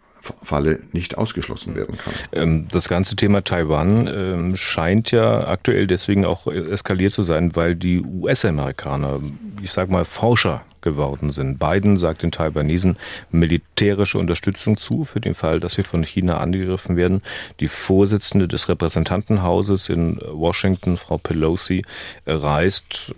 [0.43, 2.13] Falle nicht ausgeschlossen werden kann.
[2.33, 7.75] Ähm, das ganze Thema Taiwan ähm, scheint ja aktuell deswegen auch eskaliert zu sein, weil
[7.75, 9.21] die US-Amerikaner,
[9.63, 11.59] ich sag mal, Forscher geworden sind.
[11.59, 12.97] Biden sagt den Taiwanesen
[13.31, 17.23] militärische Unterstützung zu für den Fall, dass sie von China angegriffen werden.
[17.61, 21.85] Die Vorsitzende des Repräsentantenhauses in Washington, Frau Pelosi,
[22.27, 23.15] reist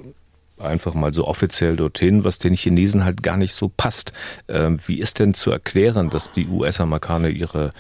[0.59, 4.12] einfach mal so offiziell dorthin, was den Chinesen halt gar nicht so passt.
[4.48, 7.72] Ähm, wie ist denn zu erklären, dass die US-Amerikaner ihre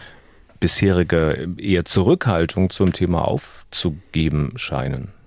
[0.60, 5.19] bisherige eher Zurückhaltung zum Thema aufzugeben scheinen?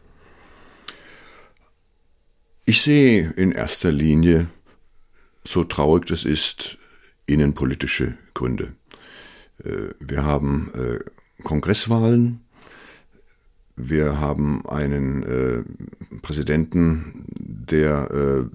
[2.66, 4.48] Ich sehe in erster Linie,
[5.44, 6.78] so traurig das ist,
[7.26, 8.74] innenpolitische Gründe.
[9.64, 11.00] Äh, wir haben äh,
[11.44, 12.40] Kongresswahlen,
[13.76, 15.64] wir haben einen äh,
[16.22, 18.48] Präsidenten, der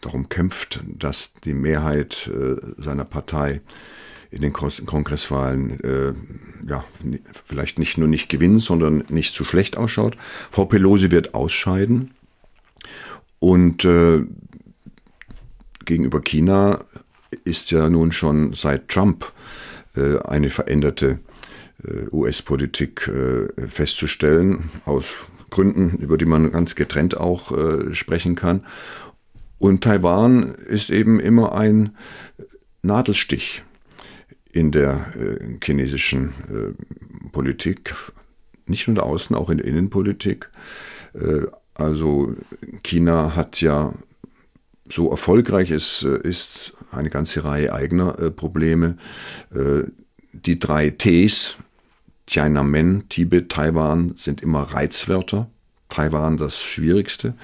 [0.00, 2.30] darum kämpft, dass die Mehrheit
[2.78, 3.60] seiner Partei
[4.30, 6.12] in den Kongresswahlen äh,
[6.68, 6.84] ja,
[7.46, 10.16] vielleicht nicht nur nicht gewinnt, sondern nicht zu schlecht ausschaut.
[10.50, 12.14] Frau Pelosi wird ausscheiden.
[13.44, 14.22] Und äh,
[15.84, 16.82] gegenüber China
[17.44, 19.30] ist ja nun schon seit Trump
[19.94, 21.18] äh, eine veränderte
[21.86, 25.04] äh, US-Politik äh, festzustellen, aus
[25.50, 28.64] Gründen, über die man ganz getrennt auch äh, sprechen kann.
[29.58, 31.94] Und Taiwan ist eben immer ein
[32.80, 33.62] Nadelstich
[34.52, 35.12] in der
[35.62, 36.32] chinesischen
[37.32, 37.94] Politik,
[38.66, 40.48] nicht nur der Außen, auch in der Innenpolitik.
[41.74, 42.34] Also
[42.82, 43.92] China hat ja
[44.88, 48.96] so erfolgreich es ist, eine ganze Reihe eigener Probleme.
[50.32, 51.56] Die drei Ts,
[52.26, 55.48] Tiananmen, Tibet, Taiwan sind immer Reizwörter.
[55.88, 57.34] Taiwan das Schwierigste.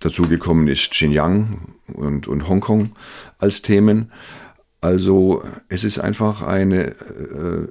[0.00, 2.92] Dazu gekommen ist Xinjiang und, und Hongkong
[3.38, 4.10] als Themen.
[4.80, 7.68] Also es ist einfach eine äh,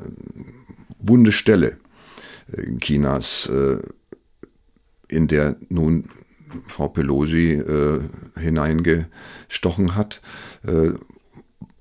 [0.99, 1.77] wunde Stelle
[2.53, 3.79] äh, Chinas, äh,
[5.11, 6.05] in der nun
[6.67, 7.99] Frau Pelosi äh,
[8.39, 10.21] hineingestochen hat.
[10.65, 10.91] Äh,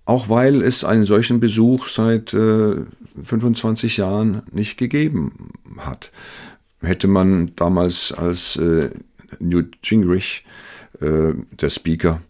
[0.04, 2.76] auch weil es einen solchen Besuch seit äh,
[3.22, 6.10] 25 Jahren nicht gegeben hat.
[6.80, 8.90] Hätte man damals als äh,
[9.38, 10.44] Newt Gingrich,
[11.00, 12.20] äh, der Speaker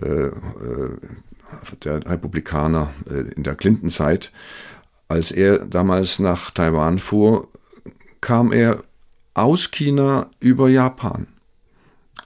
[0.00, 0.32] äh, äh
[1.84, 2.90] der Republikaner
[3.36, 4.32] in der Clinton-Zeit,
[5.06, 7.48] als er damals nach Taiwan fuhr,
[8.22, 8.82] kam er
[9.34, 11.26] aus China über Japan.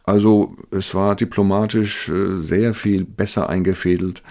[0.05, 4.23] Also es war diplomatisch äh, sehr viel besser eingefädelt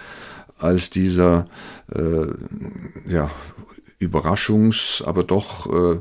[0.58, 1.48] als dieser
[1.94, 2.28] äh,
[3.06, 3.30] ja,
[4.00, 6.00] Überraschungs-, aber doch äh,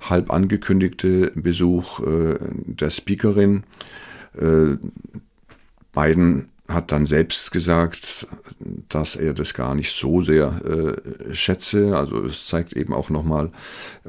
[0.00, 3.64] halb angekündigte Besuch äh, der Speakerin.
[4.38, 4.76] Äh,
[5.92, 8.26] Biden hat dann selbst gesagt,
[8.88, 11.96] dass er das gar nicht so sehr äh, schätze.
[11.96, 13.50] Also es zeigt eben auch nochmal,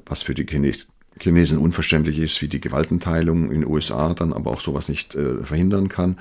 [0.06, 0.88] was für die Chines
[1.20, 5.44] Chinesen unverständlich ist, wie die Gewaltenteilung in den USA dann aber auch sowas nicht äh,
[5.44, 6.18] verhindern kann.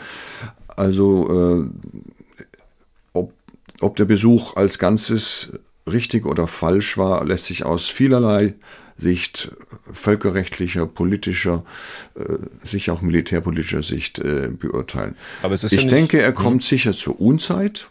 [0.69, 1.99] Also äh,
[3.13, 3.33] ob,
[3.81, 5.53] ob der Besuch als Ganzes
[5.91, 8.55] richtig oder falsch war, lässt sich aus vielerlei
[8.97, 9.53] Sicht
[9.93, 11.65] völkerrechtlicher, politischer,
[12.15, 15.17] äh, sicher auch militärpolitischer Sicht äh, beurteilen.
[15.43, 16.69] Aber es ist ich ja denke, er kommt hm.
[16.69, 17.91] sicher zur Unzeit.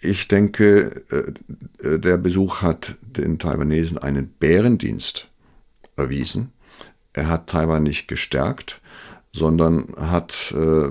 [0.00, 5.28] Ich denke, äh, äh, der Besuch hat den Taiwanesen einen Bärendienst
[5.96, 6.52] erwiesen.
[7.12, 8.80] Er hat Taiwan nicht gestärkt,
[9.32, 10.90] sondern hat äh,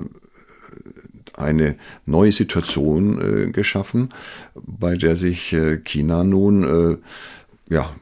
[1.34, 4.12] eine neue Situation äh, geschaffen,
[4.54, 7.94] bei der sich äh, China nun äh, ja,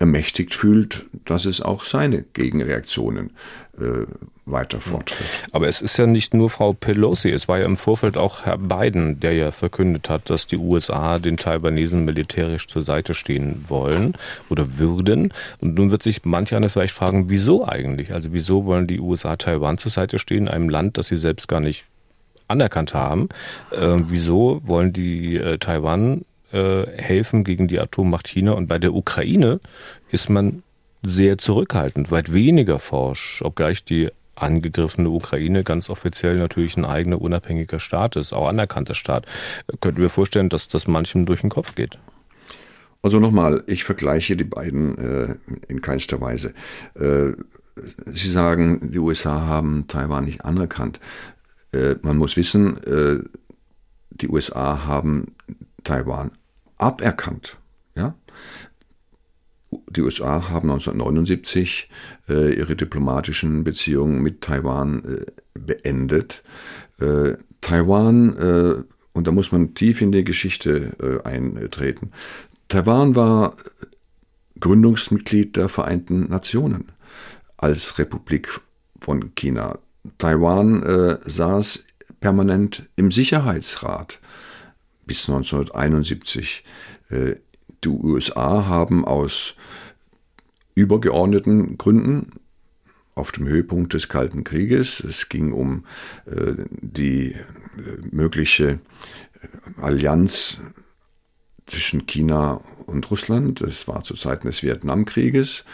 [0.00, 3.30] ermächtigt fühlt, dass es auch seine Gegenreaktionen
[3.78, 4.06] äh,
[4.46, 5.28] weiter fortführt.
[5.52, 8.56] Aber es ist ja nicht nur Frau Pelosi, es war ja im Vorfeld auch Herr
[8.56, 14.14] Biden, der ja verkündet hat, dass die USA den Taiwanesen militärisch zur Seite stehen wollen
[14.48, 15.34] oder würden.
[15.60, 18.14] Und nun wird sich manch einer vielleicht fragen, wieso eigentlich?
[18.14, 21.60] Also wieso wollen die USA Taiwan zur Seite stehen, einem Land, das sie selbst gar
[21.60, 21.84] nicht
[22.48, 23.28] anerkannt haben.
[23.70, 28.52] Äh, wieso wollen die äh, Taiwan äh, helfen gegen die Atommacht China?
[28.52, 29.60] Und bei der Ukraine
[30.10, 30.62] ist man
[31.02, 37.78] sehr zurückhaltend, weit weniger forsch, obgleich die angegriffene Ukraine ganz offiziell natürlich ein eigener unabhängiger
[37.78, 39.26] Staat ist, auch anerkannter Staat.
[39.80, 41.98] Könnten wir vorstellen, dass das manchem durch den Kopf geht?
[43.02, 45.34] Also nochmal, ich vergleiche die beiden äh,
[45.68, 46.52] in keinster Weise.
[46.94, 47.32] Äh,
[48.06, 51.00] Sie sagen, die USA haben Taiwan nicht anerkannt.
[51.72, 53.20] Äh, man muss wissen, äh,
[54.10, 55.34] die USA haben
[55.82, 56.32] Taiwan
[56.80, 57.58] aberkannt.
[57.94, 58.14] Ja?
[59.90, 61.88] Die USA haben 1979
[62.28, 66.42] äh, ihre diplomatischen Beziehungen mit Taiwan äh, beendet.
[66.98, 70.92] Äh, Taiwan und da muss man tief in die Geschichte
[71.24, 72.12] äh, eintreten.
[72.68, 73.56] Taiwan war
[74.60, 76.92] Gründungsmitglied der Vereinten Nationen
[77.56, 78.60] als Republik
[79.00, 79.78] von China.
[80.18, 81.84] Taiwan äh, saß
[82.20, 84.20] permanent im Sicherheitsrat
[85.10, 86.62] bis 1971.
[87.08, 87.34] Äh,
[87.82, 89.56] die USA haben aus
[90.76, 92.30] übergeordneten Gründen
[93.16, 95.84] auf dem Höhepunkt des Kalten Krieges, es ging um
[96.26, 97.38] äh, die äh,
[98.12, 98.78] mögliche
[99.82, 100.60] Allianz
[101.66, 103.62] zwischen China und Russland.
[103.62, 105.64] Es war zu Zeiten des Vietnamkrieges.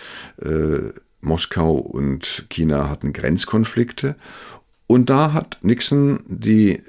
[1.21, 4.15] Moskau und China hatten Grenzkonflikte.
[4.87, 6.81] Und da hat Nixon die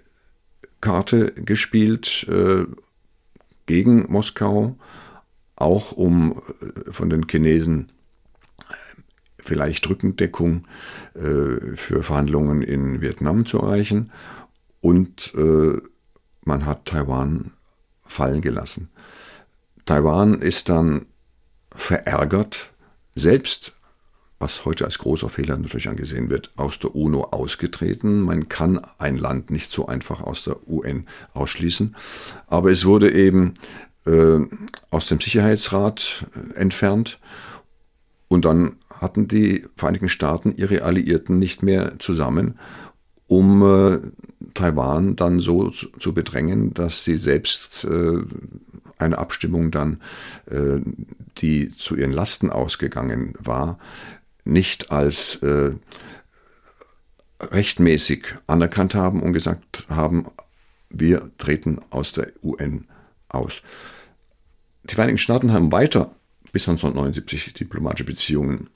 [0.81, 2.65] Karte gespielt äh,
[3.65, 4.77] gegen Moskau,
[5.55, 7.91] auch um äh, von den Chinesen
[9.39, 10.67] vielleicht Rückendeckung
[11.15, 14.11] äh, für Verhandlungen in Vietnam zu erreichen.
[14.81, 15.79] Und äh,
[16.43, 17.51] man hat Taiwan
[18.03, 18.89] fallen gelassen.
[19.85, 21.05] Taiwan ist dann
[21.71, 22.71] verärgert,
[23.15, 23.76] selbst
[24.39, 28.21] was heute als großer Fehler natürlich angesehen wird, aus der UNO ausgetreten.
[28.21, 31.95] Man kann ein Land nicht so einfach aus der UN ausschließen.
[32.47, 33.54] Aber es wurde eben
[34.06, 34.39] äh,
[34.91, 37.19] aus dem Sicherheitsrat äh, entfernt
[38.28, 42.60] und dann hatten die Vereinigten Staaten ihre Alliierten nicht mehr zusammen,
[43.28, 44.00] um äh,
[44.54, 48.19] Taiwan dann so zu, zu, bedrängen, dass sie selbst äh,
[48.97, 50.02] eine Abstimmung dann,
[50.50, 50.80] äh,
[51.38, 53.78] die zu ihren Lasten ausgegangen war,
[54.47, 55.71] nicht als äh,
[57.39, 60.27] rechtmäßig anerkannt haben und gesagt haben,
[60.89, 62.86] wir treten aus der UN
[63.29, 63.62] aus.
[64.89, 66.15] Die Vereinigten Staaten haben weiter
[66.51, 68.69] bis 1979 diplomatische Beziehungen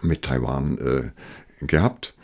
[0.00, 2.14] mit Taiwan äh, gehabt.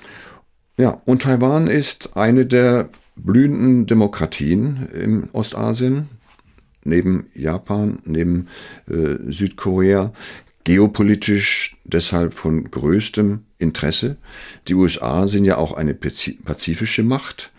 [0.76, 6.08] Ja, und Taiwan ist eine der blühenden Demokratien im Ostasien,
[6.84, 8.48] neben Japan, neben
[8.88, 10.12] äh, Südkorea,
[10.64, 14.16] geopolitisch deshalb von größtem Interesse.
[14.68, 17.52] Die USA sind ja auch eine pazifische Macht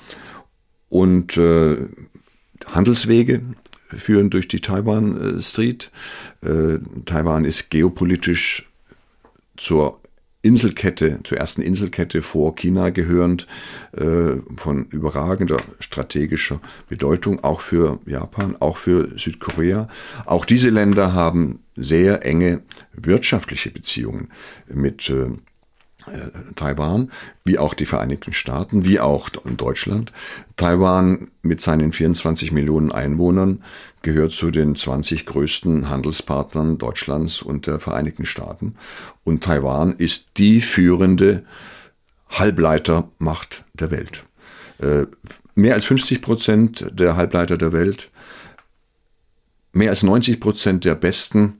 [0.89, 1.77] und äh,
[2.67, 3.41] Handelswege
[3.89, 5.91] führen durch die Taiwan Street.
[6.41, 8.69] Äh, Taiwan ist geopolitisch
[9.57, 9.99] zur
[10.41, 13.45] Inselkette, zur ersten Inselkette vor China gehörend,
[13.91, 19.89] äh, von überragender strategischer Bedeutung, auch für Japan, auch für Südkorea.
[20.25, 22.61] Auch diese Länder haben sehr enge
[22.93, 24.29] wirtschaftliche Beziehungen
[24.67, 25.27] mit äh,
[26.11, 27.11] äh, Taiwan,
[27.43, 30.11] wie auch die Vereinigten Staaten, wie auch Deutschland.
[30.55, 33.63] Taiwan mit seinen 24 Millionen Einwohnern
[34.01, 38.75] gehört zu den 20 größten Handelspartnern Deutschlands und der Vereinigten Staaten.
[39.23, 41.43] Und Taiwan ist die führende
[42.29, 44.25] Halbleitermacht der Welt.
[44.79, 45.05] Äh,
[45.55, 48.09] mehr als 50 Prozent der Halbleiter der Welt,
[49.73, 51.59] mehr als 90 Prozent der besten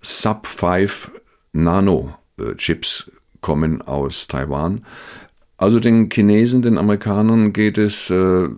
[0.00, 1.10] Sub-5
[1.52, 4.84] Nano-Chips kommen aus Taiwan.
[5.56, 8.48] Also den Chinesen, den Amerikanern geht es äh,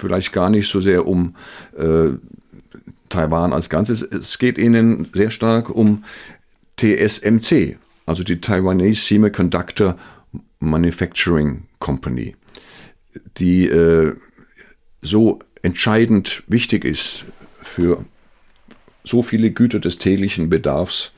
[0.00, 1.34] vielleicht gar nicht so sehr um
[1.76, 2.10] äh,
[3.08, 4.02] Taiwan als Ganzes.
[4.02, 6.04] Es geht ihnen sehr stark um
[6.76, 9.98] TSMC, also die Taiwanese Semiconductor
[10.60, 12.36] Manufacturing Company,
[13.38, 14.14] die äh,
[15.00, 17.24] so entscheidend wichtig ist
[17.62, 18.04] für
[19.04, 21.12] so viele Güter des täglichen Bedarfs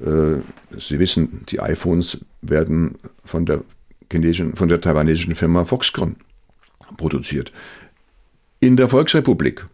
[0.00, 0.40] äh,
[0.78, 3.62] Sie wissen, die iPhones werden von der
[4.10, 6.16] chinesischen, von der taiwanesischen Firma Foxconn
[6.96, 7.52] produziert.
[8.60, 9.66] In der Volksrepublik.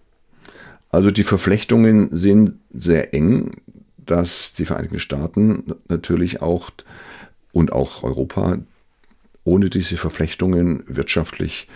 [0.90, 3.62] Also die Verflechtungen sind sehr eng,
[3.97, 6.71] dass die Vereinigten Staaten natürlich auch
[7.53, 8.59] und auch Europa
[9.45, 11.68] ohne diese Verflechtungen wirtschaftlich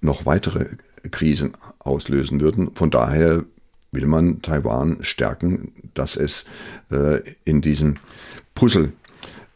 [0.00, 0.66] noch weitere
[1.10, 2.72] Krisen auslösen würden.
[2.74, 3.44] Von daher
[3.92, 6.44] will man Taiwan stärken, dass es
[6.90, 7.96] äh, in diesem
[8.54, 8.92] Puzzle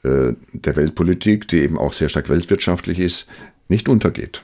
[0.03, 3.27] äh, der Weltpolitik, die eben auch sehr stark weltwirtschaftlich ist,
[3.69, 4.43] nicht untergeht.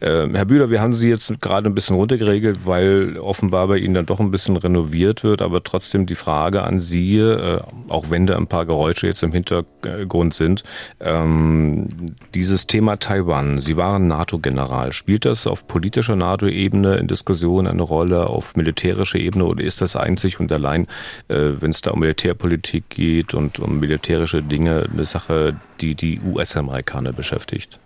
[0.00, 3.94] Äh, Herr Bühler, wir haben Sie jetzt gerade ein bisschen runtergeregelt, weil offenbar bei Ihnen
[3.94, 8.26] dann doch ein bisschen renoviert wird, aber trotzdem die Frage an Sie, äh, auch wenn
[8.26, 10.64] da ein paar Geräusche jetzt im Hintergrund sind,
[11.00, 11.88] ähm,
[12.34, 18.26] dieses Thema Taiwan, Sie waren NATO-General, spielt das auf politischer NATO-Ebene in Diskussionen eine Rolle,
[18.26, 20.86] auf militärischer Ebene oder ist das einzig und allein,
[21.28, 26.20] äh, wenn es da um Militärpolitik geht und um militärische Dinge, eine Sache, die die
[26.20, 27.80] US-Amerikaner beschäftigt?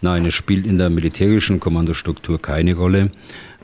[0.00, 3.10] Nein, es spielt in der militärischen Kommandostruktur keine Rolle.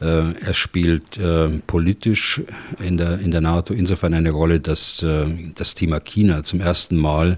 [0.00, 2.40] Äh, er spielt äh, politisch
[2.78, 6.96] in der, in der NATO insofern eine Rolle, dass äh, das Thema China zum ersten
[6.96, 7.36] Mal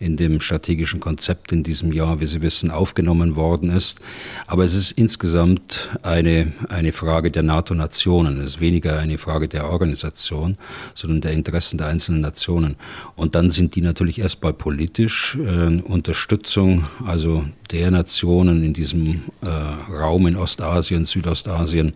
[0.00, 4.00] in dem strategischen Konzept in diesem Jahr, wie Sie wissen, aufgenommen worden ist.
[4.46, 8.40] Aber es ist insgesamt eine, eine Frage der NATO-Nationen.
[8.40, 10.56] Es ist weniger eine Frage der Organisation,
[10.94, 12.76] sondern der Interessen der einzelnen Nationen.
[13.14, 19.92] Und dann sind die natürlich erstmal politisch äh, Unterstützung, also der Nationen in diesem äh,
[19.92, 21.92] Raum in Ostasien, Südostasien,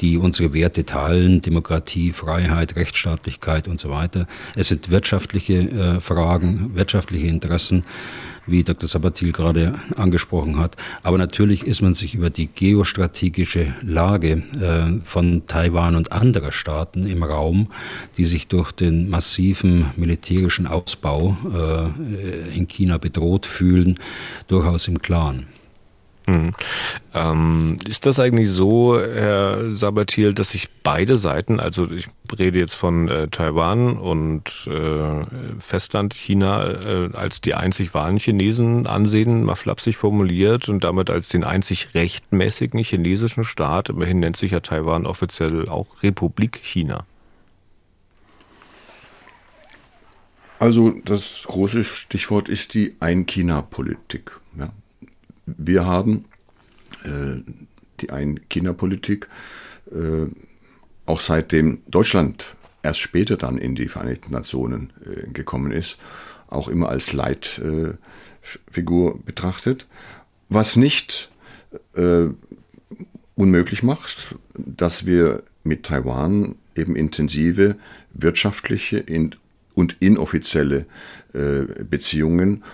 [0.00, 4.26] die unsere Werte teilen, Demokratie, Freiheit, Rechtsstaatlichkeit und so weiter.
[4.54, 7.84] Es sind wirtschaftliche äh, Fragen, wirtschaftliche Interessen,
[8.46, 8.88] wie Dr.
[8.88, 10.76] Sabatil gerade angesprochen hat.
[11.02, 17.06] Aber natürlich ist man sich über die geostrategische Lage äh, von Taiwan und anderer Staaten
[17.06, 17.70] im Raum,
[18.16, 23.98] die sich durch den massiven militärischen Ausbau äh, in China bedroht fühlen,
[24.48, 25.46] durchaus im Klaren.
[26.28, 26.52] Hm.
[27.14, 32.08] Ähm, ist das eigentlich so, Herr Sabatil, dass sich beide Seiten, also ich
[32.38, 35.22] rede jetzt von äh, Taiwan und äh,
[35.58, 41.30] Festland China, äh, als die einzig wahren Chinesen ansehen, mal flapsig formuliert und damit als
[41.30, 47.06] den einzig rechtmäßigen chinesischen Staat, immerhin nennt sich ja Taiwan offiziell auch Republik China?
[50.58, 54.32] Also das große Stichwort ist die Ein-China-Politik.
[54.58, 54.68] Ja
[55.56, 56.24] wir haben
[57.04, 57.40] äh,
[58.00, 59.28] die Ein-China-Politik
[59.90, 60.26] äh,
[61.06, 65.96] auch seitdem Deutschland erst später dann in die Vereinigten Nationen äh, gekommen ist,
[66.48, 67.98] auch immer als Leitfigur
[69.24, 69.86] betrachtet,
[70.48, 71.30] was nicht
[71.94, 72.26] äh,
[73.34, 77.76] unmöglich macht, dass wir mit Taiwan eben intensive
[78.12, 79.04] wirtschaftliche
[79.74, 80.86] und inoffizielle
[81.34, 82.64] äh, Beziehungen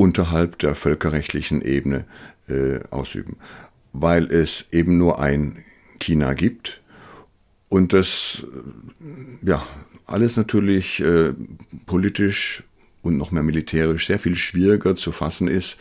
[0.00, 2.06] unterhalb der völkerrechtlichen Ebene
[2.48, 3.36] äh, ausüben,
[3.92, 5.62] weil es eben nur ein
[5.98, 6.80] China gibt
[7.68, 8.46] und das
[9.02, 9.62] äh, ja
[10.06, 11.34] alles natürlich äh,
[11.84, 12.64] politisch
[13.02, 15.76] und noch mehr militärisch sehr viel schwieriger zu fassen ist,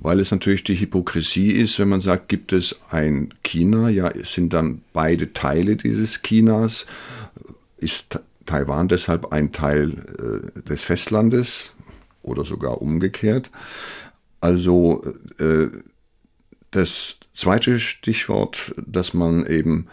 [0.00, 4.32] weil es natürlich die Hypokrisie ist, wenn man sagt, gibt es ein China, ja, es
[4.32, 6.86] sind dann beide Teile dieses Chinas,
[7.76, 9.92] ist Taiwan deshalb ein Teil
[10.56, 11.74] äh, des Festlandes,
[12.22, 13.50] oder sogar umgekehrt.
[14.40, 15.02] Also
[15.38, 15.68] äh,
[16.70, 19.88] das zweite Stichwort, das man eben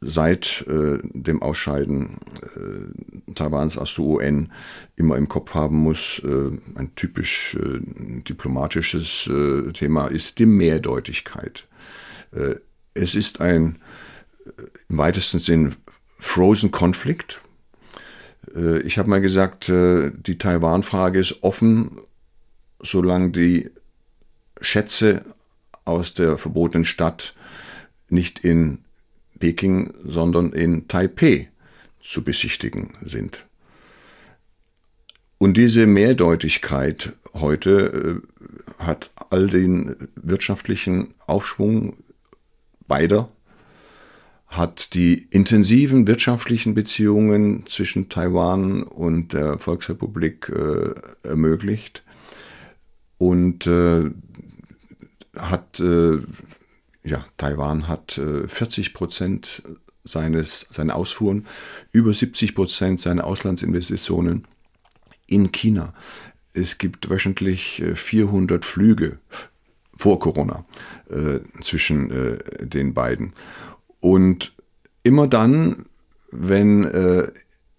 [0.00, 2.18] seit äh, dem Ausscheiden
[2.54, 4.52] äh, Taiwans aus der UN
[4.96, 7.80] immer im Kopf haben muss, äh, ein typisch äh,
[8.22, 11.66] diplomatisches äh, Thema ist die Mehrdeutigkeit.
[12.32, 12.56] Äh,
[12.94, 13.78] es ist ein
[14.88, 15.74] im weitesten Sinn
[16.16, 17.47] Frozen Conflict, äh,
[18.84, 21.98] ich habe mal gesagt, äh, die Taiwan-Frage ist offen,
[22.80, 23.70] solange die
[24.60, 25.24] Schätze
[25.84, 27.34] aus der verbotenen Stadt
[28.08, 28.78] nicht in
[29.38, 31.50] Peking, sondern in Taipei
[32.00, 33.46] zu besichtigen sind.
[35.38, 38.20] Und diese Mehrdeutigkeit heute
[38.80, 41.96] äh, hat all den wirtschaftlichen Aufschwung
[42.88, 43.28] beider
[44.48, 50.94] hat die intensiven wirtschaftlichen Beziehungen zwischen Taiwan und der Volksrepublik äh,
[51.28, 52.02] ermöglicht
[53.18, 54.10] und äh,
[55.36, 56.18] hat äh,
[57.04, 59.62] ja Taiwan hat 40 äh, Prozent
[60.04, 61.46] seines seiner Ausfuhren,
[61.92, 64.46] über 70 Prozent seiner Auslandsinvestitionen
[65.26, 65.92] in China.
[66.54, 69.18] Es gibt wöchentlich 400 äh, Flüge
[69.94, 70.64] vor Corona
[71.10, 73.34] äh, zwischen den beiden.
[74.00, 74.52] Und
[75.02, 75.86] immer dann,
[76.30, 77.32] wenn äh,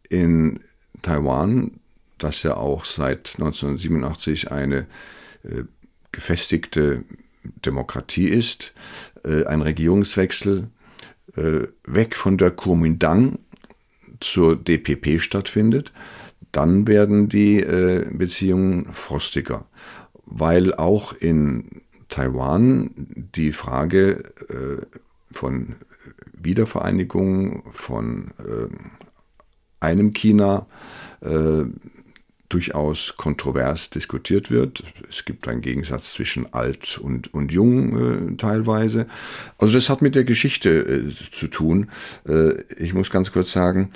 [0.09, 0.59] in
[1.01, 1.79] Taiwan,
[2.17, 4.87] das ja auch seit 1987 eine
[5.43, 5.63] äh,
[6.11, 7.03] gefestigte
[7.43, 8.73] Demokratie ist,
[9.23, 10.69] äh, ein Regierungswechsel
[11.35, 13.39] äh, weg von der Kuomintang
[14.19, 15.93] zur DPP stattfindet,
[16.51, 19.65] dann werden die äh, Beziehungen frostiger,
[20.25, 22.91] weil auch in Taiwan
[23.35, 24.85] die Frage äh,
[25.31, 25.75] von
[26.33, 28.67] Wiedervereinigung von äh,
[29.79, 30.67] einem China
[31.21, 31.63] äh,
[32.49, 34.83] durchaus kontrovers diskutiert wird.
[35.07, 39.05] Es gibt einen Gegensatz zwischen alt und, und jung äh, teilweise.
[39.59, 41.89] Also das hat mit der Geschichte äh, zu tun.
[42.27, 43.91] Äh, ich muss ganz kurz sagen,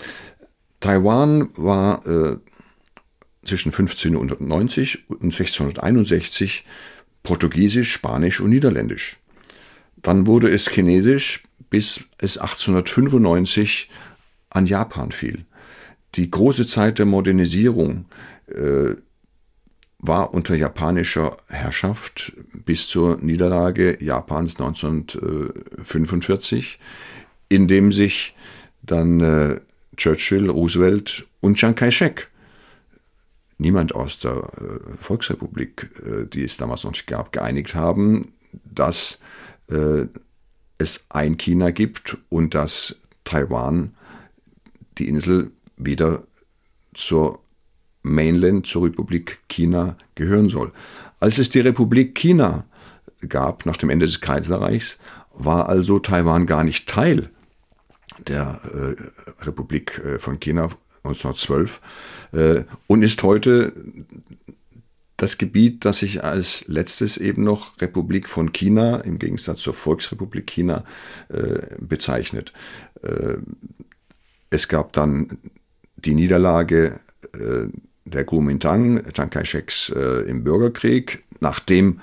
[0.80, 2.38] Taiwan war äh,
[3.46, 6.66] zwischen 1590 und 1661
[7.24, 9.18] Portugiesisch, Spanisch und Niederländisch.
[10.04, 13.90] Dann wurde es Chinesisch, bis es 1895
[14.52, 15.46] an Japan fiel.
[16.16, 18.06] Die große Zeit der Modernisierung
[18.48, 18.94] äh,
[19.98, 22.34] war unter japanischer Herrschaft
[22.66, 26.80] bis zur Niederlage Japans 1945,
[27.50, 28.36] in dem sich
[28.84, 29.60] dann äh,
[29.96, 32.30] Churchill, Roosevelt und Chiang Kai-shek
[33.58, 38.34] niemand aus der äh, Volksrepublik, äh, die es damals noch nicht gab, geeinigt haben,
[38.66, 39.20] dass
[39.70, 40.06] äh,
[40.78, 43.96] es ein China gibt und dass Taiwan
[44.98, 46.24] die Insel wieder
[46.94, 47.40] zur
[48.04, 50.72] Mainland, zur Republik China gehören soll.
[51.20, 52.66] Als es die Republik China
[53.28, 54.98] gab, nach dem Ende des Kaiserreichs,
[55.34, 57.30] war also Taiwan gar nicht Teil
[58.28, 60.70] der äh, Republik äh, von China
[61.04, 61.82] 1912
[62.34, 63.74] äh, und ist heute
[65.18, 70.48] das Gebiet, das sich als letztes eben noch Republik von China im Gegensatz zur Volksrepublik
[70.48, 70.84] China
[71.30, 72.52] äh, bezeichnet.
[73.02, 73.38] Äh,
[74.50, 75.38] es gab dann
[75.96, 77.00] die Niederlage
[77.34, 77.68] äh,
[78.06, 82.02] der Kuomintang, Chiang Kai-sheks äh, im Bürgerkrieg, nachdem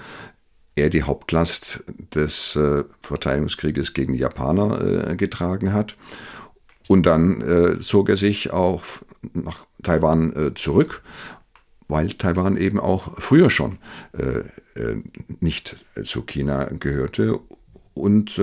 [0.74, 1.84] er die Hauptlast
[2.14, 5.96] des äh, Verteidigungskrieges gegen die Japaner äh, getragen hat.
[6.88, 8.82] Und dann zog er sich auch
[9.32, 11.04] nach Taiwan zurück,
[11.90, 13.78] weil Taiwan eben auch früher schon
[14.12, 15.02] äh, äh,
[15.40, 17.40] nicht zu China gehörte.
[17.92, 18.40] Und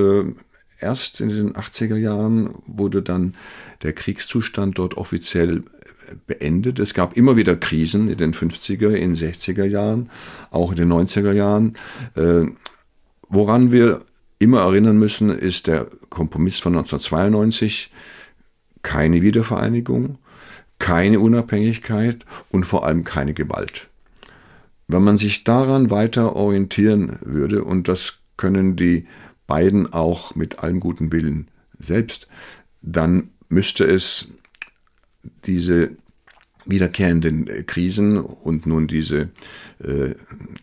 [0.79, 3.35] erst in den 80er Jahren wurde dann
[3.81, 5.63] der Kriegszustand dort offiziell
[6.27, 6.79] beendet.
[6.79, 10.11] Es gab immer wieder Krisen in den 50er, in den 60er Jahren,
[10.51, 11.75] auch in den 90er Jahren.
[13.29, 14.01] woran wir
[14.39, 17.91] immer erinnern müssen, ist der Kompromiss von 1992,
[18.83, 20.17] keine Wiedervereinigung,
[20.79, 23.89] keine Unabhängigkeit und vor allem keine Gewalt.
[24.87, 29.07] Wenn man sich daran weiter orientieren würde, und das können die
[29.47, 31.47] beiden auch mit allem guten Willen
[31.79, 32.27] selbst,
[32.81, 34.31] dann müsste es
[35.45, 35.91] diese
[36.69, 39.29] wiederkehrenden äh, Krisen und nun diese
[39.83, 40.15] äh,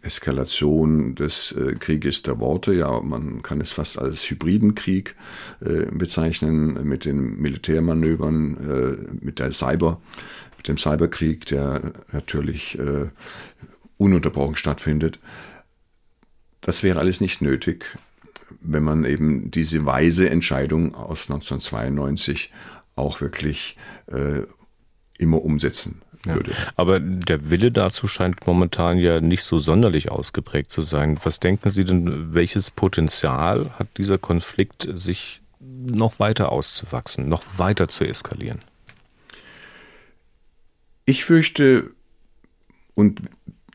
[0.03, 5.17] Eskalation des äh, Krieges der Worte, ja, man kann es fast als hybriden Krieg
[5.61, 8.57] äh, bezeichnen, mit den Militärmanövern,
[9.21, 10.01] äh, mit der Cyber,
[10.57, 13.07] mit dem Cyberkrieg, der natürlich äh,
[13.97, 15.19] ununterbrochen stattfindet.
[16.61, 17.85] Das wäre alles nicht nötig,
[18.61, 22.53] wenn man eben diese weise Entscheidung aus 1992
[22.97, 23.77] auch wirklich
[25.19, 26.53] immer umsetzen würde.
[26.53, 31.19] Ja, aber der Wille dazu scheint momentan ja nicht so sonderlich ausgeprägt zu sein.
[31.23, 37.89] Was denken Sie denn, welches Potenzial hat dieser Konflikt, sich noch weiter auszuwachsen, noch weiter
[37.89, 38.61] zu eskalieren?
[41.07, 41.91] Ich fürchte,
[42.95, 43.21] und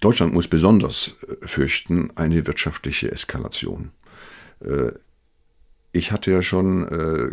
[0.01, 3.91] Deutschland muss besonders äh, fürchten, eine wirtschaftliche Eskalation.
[4.61, 4.91] Äh,
[5.91, 7.31] ich hatte ja schon äh,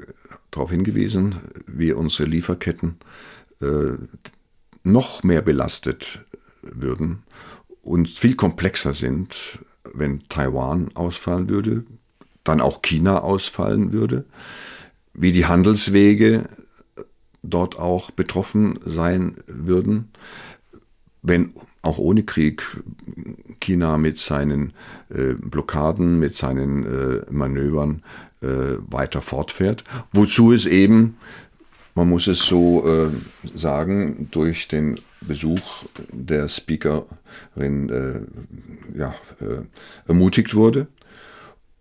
[0.51, 1.37] darauf hingewiesen,
[1.67, 2.97] wie unsere Lieferketten
[4.83, 6.21] noch mehr belastet
[6.63, 7.23] würden
[7.83, 9.61] und viel komplexer sind,
[9.93, 11.85] wenn Taiwan ausfallen würde,
[12.45, 14.25] dann auch China ausfallen würde,
[15.15, 16.49] wie die Handelswege
[17.43, 20.11] dort auch betroffen sein würden,
[21.23, 21.53] wenn
[21.83, 22.65] auch ohne Krieg
[23.61, 24.73] China mit seinen
[25.09, 28.03] äh, Blockaden, mit seinen äh, Manövern
[28.43, 31.17] äh, weiter fortfährt, wozu es eben
[31.97, 33.09] man muss es so äh,
[33.57, 39.63] sagen, durch den Besuch der Speakerin äh, ja, äh,
[40.07, 40.89] ermutigt wurde.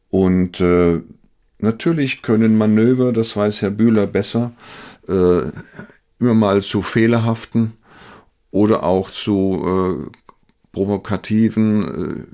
[0.09, 1.01] Und äh,
[1.59, 4.53] natürlich können Manöver, das weiß Herr Bühler besser,
[5.09, 5.41] äh,
[6.20, 7.74] immer mal zu fehlerhaften
[8.51, 10.18] oder auch zu äh,
[10.72, 12.26] provokativen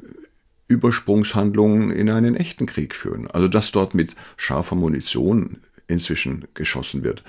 [0.68, 3.28] Übersprungshandlungen in einen echten Krieg führen.
[3.30, 5.58] Also dass dort mit scharfer Munition
[5.92, 7.24] inzwischen geschossen wird.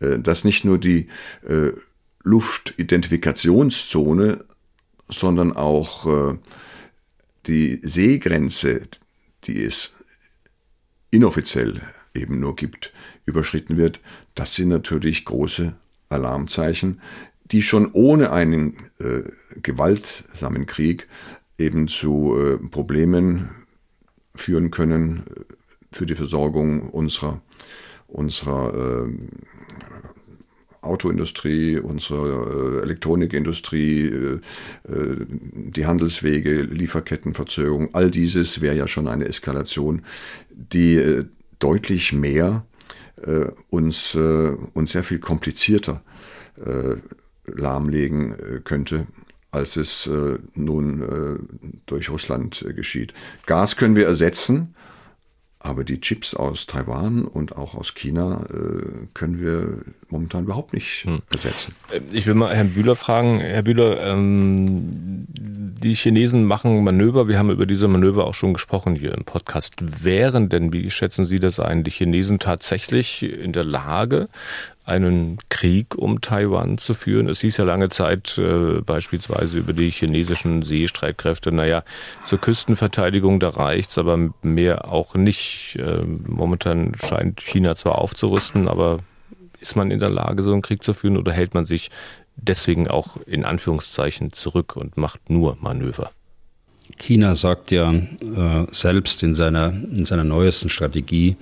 [0.00, 1.08] Äh, dass nicht nur die
[1.48, 1.70] äh,
[2.22, 4.44] Luftidentikationszone,
[5.08, 6.36] sondern auch äh,
[7.46, 8.82] die Seegrenze,
[9.44, 9.90] die es
[11.10, 11.80] inoffiziell
[12.14, 12.92] eben nur gibt,
[13.24, 14.00] überschritten wird,
[14.34, 15.74] das sind natürlich große
[16.08, 17.00] Alarmzeichen,
[17.44, 19.22] die schon ohne einen äh,
[19.62, 21.08] gewaltsamen Krieg
[21.58, 23.50] eben zu äh, Problemen
[24.34, 25.24] führen können
[25.90, 27.42] für die Versorgung unserer
[28.12, 29.12] unserer äh,
[30.82, 34.40] Autoindustrie, unserer äh, Elektronikindustrie, äh,
[34.92, 40.02] äh, die Handelswege, Lieferkettenverzögerung, all dieses wäre ja schon eine Eskalation,
[40.50, 41.24] die äh,
[41.60, 42.66] deutlich mehr
[43.24, 46.02] äh, uns, uns sehr viel komplizierter
[47.46, 49.06] lahmlegen könnte,
[49.50, 50.08] als es
[50.54, 51.48] nun
[51.86, 53.14] durch Russland geschieht.
[53.46, 54.74] Gas können wir ersetzen,
[55.64, 61.04] aber die Chips aus Taiwan und auch aus China äh, können wir momentan überhaupt nicht
[61.04, 61.22] hm.
[61.30, 61.74] ersetzen.
[61.90, 63.38] Äh, ich will mal Herrn Bühler fragen.
[63.40, 65.26] Herr Bühler, ähm,
[65.82, 67.26] die Chinesen machen Manöver.
[67.26, 69.74] Wir haben über diese Manöver auch schon gesprochen hier im Podcast.
[69.80, 74.28] Wären denn, wie schätzen Sie das ein, die Chinesen tatsächlich in der Lage,
[74.84, 77.28] einen Krieg um Taiwan zu führen.
[77.28, 81.82] Es hieß ja lange Zeit äh, beispielsweise über die chinesischen Seestreitkräfte, naja,
[82.24, 85.76] zur Küstenverteidigung, da reicht's, aber mehr auch nicht.
[85.76, 89.00] Äh, momentan scheint China zwar aufzurüsten, aber
[89.60, 91.90] ist man in der Lage, so einen Krieg zu führen oder hält man sich
[92.42, 96.10] deswegen auch in Anführungszeichen zurück und macht nur Manöver?
[96.98, 101.36] China sagt ja äh, selbst in seiner, in seiner neuesten Strategie,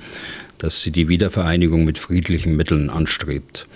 [0.59, 3.66] dass sie die Wiedervereinigung mit friedlichen Mitteln anstrebt.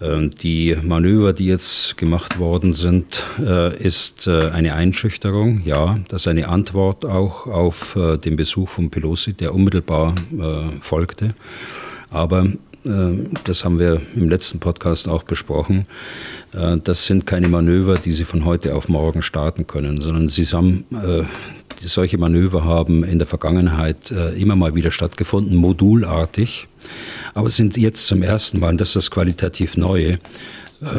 [0.00, 6.22] Ähm, die Manöver, die jetzt gemacht worden sind, äh, ist äh, eine Einschüchterung, ja, das
[6.22, 10.14] ist eine Antwort auch auf äh, den Besuch von Pelosi, der unmittelbar
[10.80, 11.34] folgte.
[12.10, 12.46] Aber
[13.44, 15.86] das haben wir im letzten Podcast auch besprochen,
[16.52, 20.84] das sind keine Manöver, die Sie von heute auf morgen starten können, sondern Sie haben
[21.82, 26.68] solche Manöver haben in der Vergangenheit äh, immer mal wieder stattgefunden, modulartig,
[27.34, 30.18] aber sind jetzt zum ersten Mal, und das ist das qualitativ Neue, äh,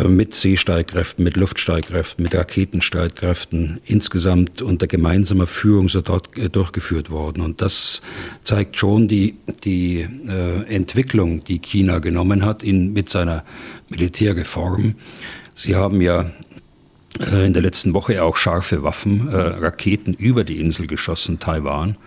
[0.08, 7.42] mit Seestreitkräften, mit Luftstreitkräften, mit Raketenstreitkräften insgesamt unter gemeinsamer Führung so dort äh, durchgeführt worden.
[7.42, 8.02] Und das
[8.44, 13.44] zeigt schon die, die äh, Entwicklung, die China genommen hat in, mit seiner
[13.90, 14.96] Militärreform.
[15.56, 16.32] Sie haben ja
[17.20, 21.98] äh, in der letzten Woche auch scharfe Waffen, äh, Raketen über die Insel geschossen, Taiwan.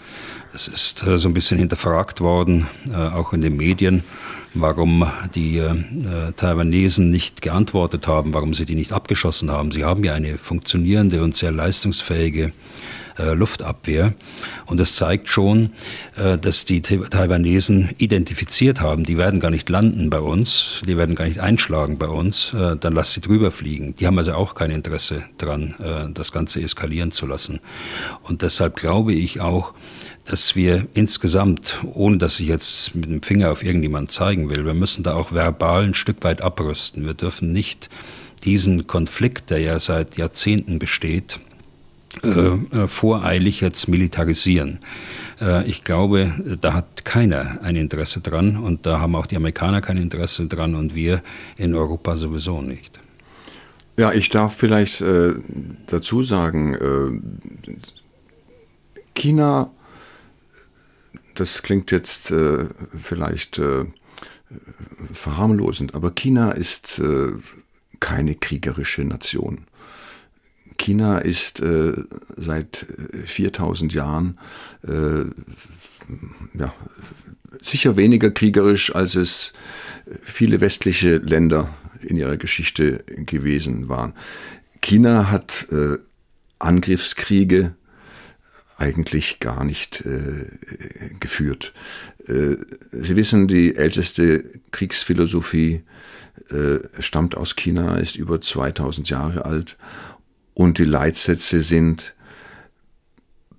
[0.53, 4.03] Es ist äh, so ein bisschen hinterfragt worden, äh, auch in den Medien,
[4.55, 5.75] warum die äh,
[6.37, 9.71] Taiwanesen nicht geantwortet haben, warum sie die nicht abgeschossen haben.
[9.71, 12.53] Sie haben ja eine funktionierende und sehr leistungsfähige
[13.19, 14.15] äh, Luftabwehr.
[14.67, 15.71] Und das zeigt schon,
[16.17, 21.15] äh, dass die Taiwanesen identifiziert haben, die werden gar nicht landen bei uns, die werden
[21.15, 23.95] gar nicht einschlagen bei uns, äh, dann lass sie drüber fliegen.
[23.97, 27.61] Die haben also auch kein Interesse dran, äh, das Ganze eskalieren zu lassen.
[28.23, 29.75] Und deshalb glaube ich auch,
[30.31, 34.75] dass wir insgesamt, ohne dass ich jetzt mit dem Finger auf irgendjemand zeigen will, wir
[34.75, 37.05] müssen da auch verbal ein Stück weit abrüsten.
[37.05, 37.91] Wir dürfen nicht
[38.45, 41.41] diesen Konflikt, der ja seit Jahrzehnten besteht,
[42.23, 44.79] äh, äh, voreilig jetzt militarisieren.
[45.41, 49.81] Äh, ich glaube, da hat keiner ein Interesse dran und da haben auch die Amerikaner
[49.81, 51.23] kein Interesse dran und wir
[51.57, 53.01] in Europa sowieso nicht.
[53.97, 55.35] Ja, ich darf vielleicht äh,
[55.89, 57.71] dazu sagen, äh,
[59.15, 59.71] China,
[61.41, 63.87] das klingt jetzt äh, vielleicht äh,
[65.13, 67.33] verharmlosend, aber China ist äh,
[67.99, 69.67] keine kriegerische Nation.
[70.77, 71.93] China ist äh,
[72.37, 72.87] seit
[73.25, 74.39] 4000 Jahren
[74.87, 75.25] äh,
[76.59, 76.75] ja,
[77.63, 79.53] sicher weniger kriegerisch, als es
[80.21, 84.15] viele westliche Länder in ihrer Geschichte gewesen waren.
[84.81, 85.99] China hat äh,
[86.59, 87.75] Angriffskriege
[88.81, 90.47] eigentlich gar nicht äh,
[91.21, 91.75] geführt.
[92.27, 92.57] Äh,
[92.91, 95.83] Sie wissen, die älteste Kriegsphilosophie
[96.49, 99.77] äh, stammt aus China, ist über 2000 Jahre alt
[100.55, 102.15] und die Leitsätze sind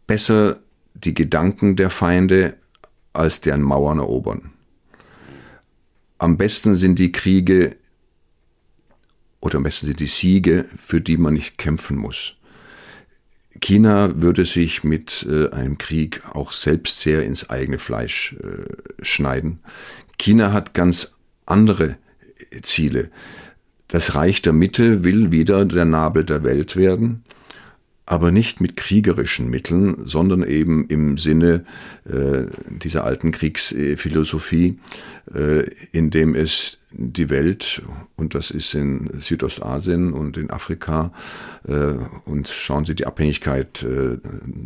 [0.07, 0.59] besser
[0.95, 2.55] die Gedanken der Feinde
[3.13, 4.51] als deren Mauern erobern.
[6.17, 7.75] Am besten sind die Kriege
[9.39, 12.35] oder am besten sind die Siege, für die man nicht kämpfen muss.
[13.61, 19.59] China würde sich mit äh, einem Krieg auch selbst sehr ins eigene Fleisch äh, schneiden.
[20.17, 21.97] China hat ganz andere
[22.63, 23.11] Ziele.
[23.87, 27.23] Das Reich der Mitte will wieder der Nabel der Welt werden,
[28.05, 31.65] aber nicht mit kriegerischen Mitteln, sondern eben im Sinne
[32.05, 34.79] äh, dieser alten Kriegsphilosophie,
[35.33, 37.81] äh, indem es die Welt,
[38.17, 41.13] und das ist in Südostasien und in Afrika,
[41.67, 41.93] äh,
[42.25, 44.17] und schauen Sie die Abhängigkeit äh,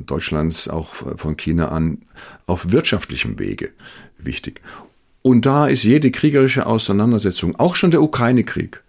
[0.06, 2.00] Deutschlands auch von China an,
[2.48, 3.70] auf wirtschaftlichem Wege
[4.18, 4.62] wichtig.
[5.22, 8.82] Und da ist jede kriegerische Auseinandersetzung, auch schon der Ukraine-Krieg,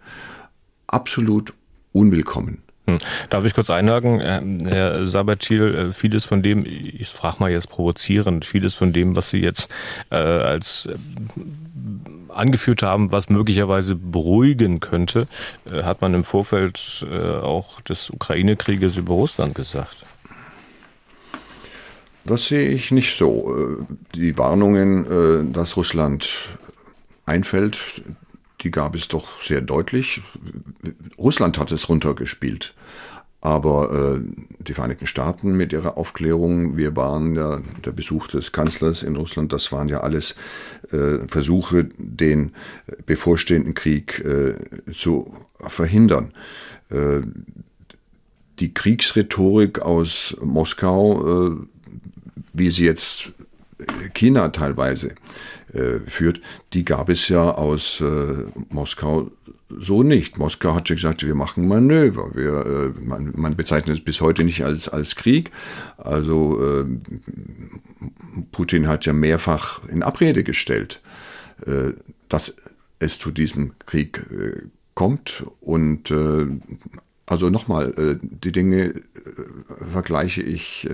[0.87, 1.53] absolut
[1.91, 2.59] unwillkommen.
[2.89, 2.99] Hm.
[3.29, 8.45] Darf ich kurz einhaken, Herr Sabatil, äh, vieles von dem, ich frage mal jetzt provozierend,
[8.45, 9.69] vieles von dem, was Sie jetzt
[10.09, 10.95] äh, als äh,
[12.29, 15.27] angeführt haben, was möglicherweise beruhigen könnte,
[15.69, 20.03] äh, hat man im Vorfeld äh, auch des Ukraine-Krieges über Russland gesagt.
[22.23, 23.53] Das sehe ich nicht so.
[23.53, 26.29] Äh, die Warnungen, dass Russland
[27.25, 28.01] einfällt,
[28.67, 30.21] die gab es doch sehr deutlich.
[31.17, 32.73] Russland hat es runtergespielt.
[33.39, 34.19] Aber äh,
[34.59, 39.53] die Vereinigten Staaten mit ihrer Aufklärung, wir waren ja der Besuch des Kanzlers in Russland,
[39.53, 40.35] das waren ja alles
[40.91, 42.51] äh, Versuche, den
[43.05, 44.55] bevorstehenden Krieg äh,
[44.91, 46.33] zu verhindern.
[46.89, 47.21] Äh,
[48.59, 51.55] die Kriegsrhetorik aus Moskau, äh,
[52.51, 53.31] wie sie jetzt
[54.13, 55.15] China teilweise
[55.77, 56.41] äh, führt,
[56.73, 59.31] die gab es ja aus äh, Moskau
[59.69, 60.37] so nicht.
[60.37, 62.31] Moskau hat schon gesagt, wir machen Manöver.
[62.33, 65.51] Wir, äh, man, man, bezeichnet es bis heute nicht als, als Krieg.
[65.97, 66.85] Also äh,
[68.51, 71.01] Putin hat ja mehrfach in Abrede gestellt,
[71.65, 71.91] äh,
[72.29, 72.55] dass
[72.99, 74.61] es zu diesem Krieg äh,
[74.93, 75.45] kommt.
[75.61, 76.11] Und
[77.27, 78.95] also nochmal, die Dinge
[79.91, 80.89] vergleiche ich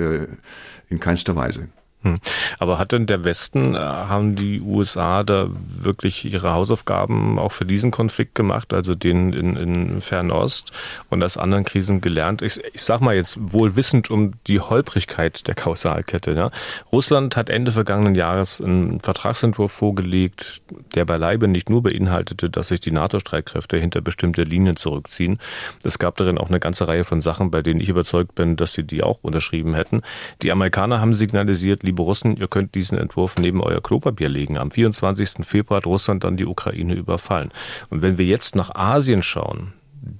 [0.89, 1.69] in keinster Weise.
[2.03, 2.17] Hm.
[2.59, 7.65] Aber hat denn der Westen, äh, haben die USA da wirklich ihre Hausaufgaben auch für
[7.65, 10.71] diesen Konflikt gemacht, also den in, in Fernost
[11.09, 12.41] und aus anderen Krisen gelernt?
[12.41, 16.33] Ich, ich sag mal jetzt wohl wissend um die Holprigkeit der Kausalkette.
[16.33, 16.51] Ne?
[16.91, 20.61] Russland hat Ende vergangenen Jahres einen Vertragsentwurf vorgelegt,
[20.95, 25.39] der beileibe nicht nur beinhaltete, dass sich die NATO-Streitkräfte hinter bestimmte Linien zurückziehen.
[25.83, 28.73] Es gab darin auch eine ganze Reihe von Sachen, bei denen ich überzeugt bin, dass
[28.73, 30.01] sie die auch unterschrieben hätten.
[30.41, 34.57] Die Amerikaner haben signalisiert, liebe Russen, ihr könnt diesen Entwurf neben euer Klopapier legen.
[34.57, 35.45] Am 24.
[35.45, 37.51] Februar hat Russland dann die Ukraine überfallen.
[37.91, 39.73] Und wenn wir jetzt nach Asien schauen,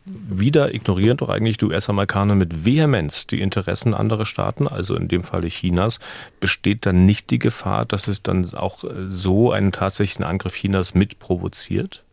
[0.06, 5.24] wieder ignorieren doch eigentlich die US-Amerikaner mit Vehemenz die Interessen anderer Staaten, also in dem
[5.24, 6.00] Falle Chinas.
[6.40, 11.18] Besteht dann nicht die Gefahr, dass es dann auch so einen tatsächlichen Angriff Chinas mit
[11.18, 12.04] provoziert?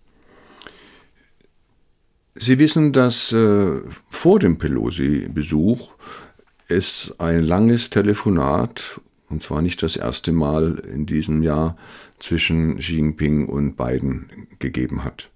[2.35, 5.91] Sie wissen, dass äh, vor dem Pelosi-Besuch
[6.69, 9.01] es ein langes Telefonat
[9.31, 11.77] und zwar nicht das erste Mal in diesem Jahr
[12.19, 15.31] zwischen Xi Jinping und Biden gegeben hat.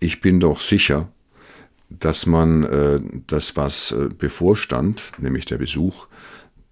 [0.00, 1.08] Ich bin doch sicher,
[1.90, 6.06] dass man äh, das, was äh, bevorstand, nämlich der Besuch,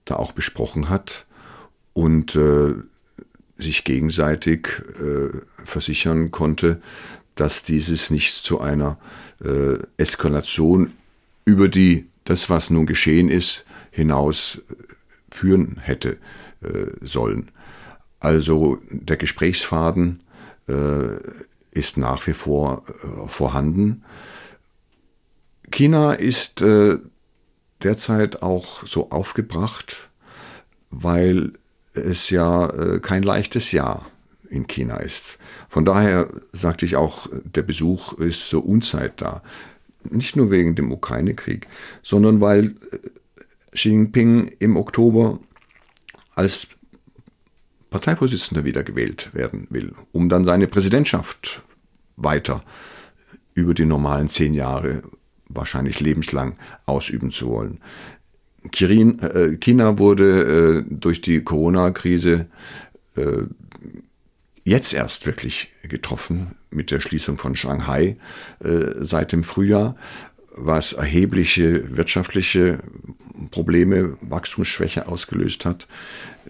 [0.04, 1.26] da auch besprochen hat
[1.92, 2.74] und äh,
[3.58, 4.68] sich gegenseitig
[5.00, 6.80] äh, versichern konnte,
[7.34, 8.98] dass dieses nicht zu einer
[9.44, 10.92] äh, Eskalation
[11.44, 14.60] über die das, was nun geschehen ist, hinaus
[15.34, 16.18] führen hätte
[16.62, 17.50] äh, sollen.
[18.20, 20.22] Also der Gesprächsfaden
[20.68, 21.16] äh,
[21.72, 24.04] ist nach wie vor äh, vorhanden.
[25.70, 26.98] China ist äh,
[27.82, 30.08] derzeit auch so aufgebracht,
[30.90, 31.52] weil
[31.94, 34.06] es ja äh, kein leichtes Jahr
[34.48, 35.38] in China ist.
[35.68, 39.42] Von daher sagte ich auch, der Besuch ist so Unzeit da.
[40.04, 41.66] Nicht nur wegen dem Ukraine-Krieg,
[42.02, 42.76] sondern weil
[43.74, 45.40] Xi Jinping im Oktober
[46.34, 46.66] als
[47.90, 51.62] Parteivorsitzender wiedergewählt werden will, um dann seine Präsidentschaft
[52.16, 52.64] weiter
[53.54, 55.02] über die normalen zehn Jahre,
[55.48, 56.56] wahrscheinlich lebenslang,
[56.86, 57.78] ausüben zu wollen.
[58.64, 62.46] Äh, China wurde äh, durch die Corona-Krise
[63.16, 63.42] äh,
[64.64, 68.16] jetzt erst wirklich getroffen mit der Schließung von Shanghai
[68.98, 69.94] seit dem Frühjahr
[70.56, 72.78] was erhebliche wirtschaftliche
[73.50, 75.86] Probleme, Wachstumsschwäche ausgelöst hat.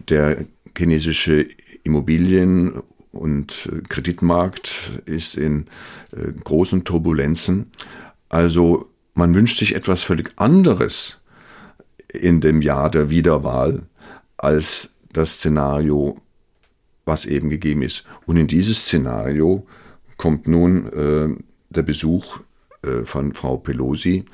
[0.09, 0.45] Der
[0.77, 1.47] chinesische
[1.83, 2.83] Immobilien-
[3.13, 5.67] und Kreditmarkt ist in
[6.13, 7.71] äh, großen Turbulenzen.
[8.29, 11.21] Also man wünscht sich etwas völlig anderes
[12.09, 13.83] in dem Jahr der Wiederwahl
[14.37, 16.17] als das Szenario,
[17.05, 18.05] was eben gegeben ist.
[18.27, 19.67] Und in dieses Szenario
[20.17, 21.41] kommt nun äh,
[21.71, 22.41] der Besuch
[23.05, 24.25] von Frau Pelosi.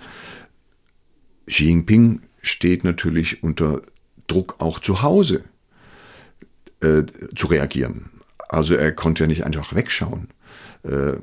[1.47, 3.83] Xi Jinping steht natürlich unter
[4.27, 5.45] Druck, auch zu Hause
[6.81, 7.03] äh,
[7.35, 8.11] zu reagieren.
[8.49, 10.29] Also er konnte ja nicht einfach wegschauen.
[10.83, 11.15] Äh,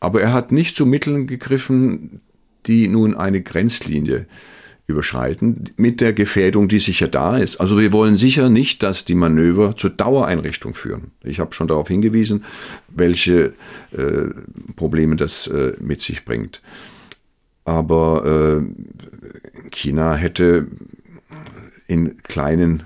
[0.00, 2.20] aber er hat nicht zu Mitteln gegriffen,
[2.66, 4.26] die nun eine Grenzlinie
[4.90, 7.56] überschreiten, mit der Gefährdung, die sicher da ist.
[7.60, 11.12] Also wir wollen sicher nicht, dass die Manöver zur Dauereinrichtung führen.
[11.24, 12.44] Ich habe schon darauf hingewiesen,
[12.88, 13.54] welche
[13.92, 14.28] äh,
[14.76, 16.60] Probleme das äh, mit sich bringt.
[17.64, 20.66] Aber äh, China hätte
[21.86, 22.84] in kleinen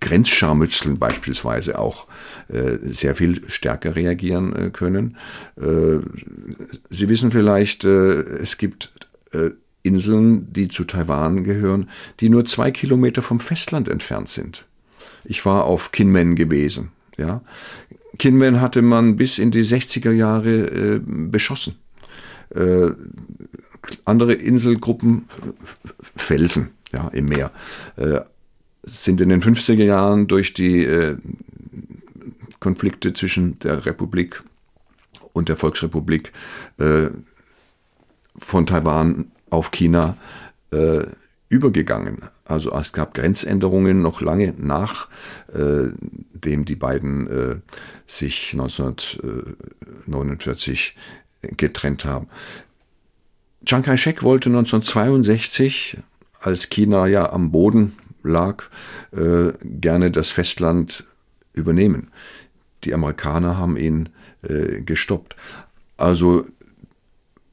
[0.00, 2.06] Grenzscharmützeln beispielsweise auch
[2.48, 5.16] äh, sehr viel stärker reagieren äh, können.
[5.60, 5.98] Äh,
[6.88, 8.92] Sie wissen vielleicht, äh, es gibt
[9.32, 9.50] äh,
[9.82, 11.88] Inseln, die zu Taiwan gehören,
[12.20, 14.66] die nur zwei Kilometer vom Festland entfernt sind.
[15.24, 16.90] Ich war auf Kinmen gewesen.
[17.16, 17.42] Ja.
[18.18, 21.76] Kinmen hatte man bis in die 60er Jahre äh, beschossen.
[22.54, 22.90] Äh,
[24.04, 25.24] andere Inselgruppen,
[26.16, 27.50] Felsen ja, im Meer,
[27.96, 28.20] äh,
[28.82, 31.16] sind in den 50er Jahren durch die äh,
[32.58, 34.42] Konflikte zwischen der Republik
[35.32, 36.32] und der Volksrepublik
[36.78, 37.08] äh,
[38.36, 40.16] von Taiwan auf China
[40.72, 41.04] äh,
[41.48, 42.22] übergegangen.
[42.44, 45.08] Also es gab Grenzänderungen noch lange nach
[45.52, 45.90] äh,
[46.42, 47.56] die beiden äh,
[48.06, 50.96] sich 1949
[51.56, 52.28] getrennt haben.
[53.64, 55.98] Chiang Kai-shek wollte 1962,
[56.40, 58.64] als China ja am Boden lag,
[59.12, 61.04] äh, gerne das Festland
[61.52, 62.08] übernehmen.
[62.84, 64.08] Die Amerikaner haben ihn
[64.42, 65.36] äh, gestoppt.
[65.96, 66.46] Also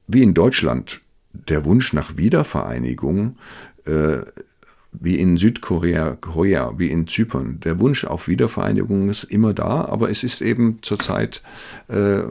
[0.08, 1.02] wie in Deutschland
[1.48, 3.38] der Wunsch nach Wiedervereinigung,
[3.86, 4.20] äh,
[4.92, 10.10] wie in Südkorea, Korea, wie in Zypern, der Wunsch auf Wiedervereinigung ist immer da, aber
[10.10, 11.44] es ist eben zurzeit
[11.88, 12.22] äh,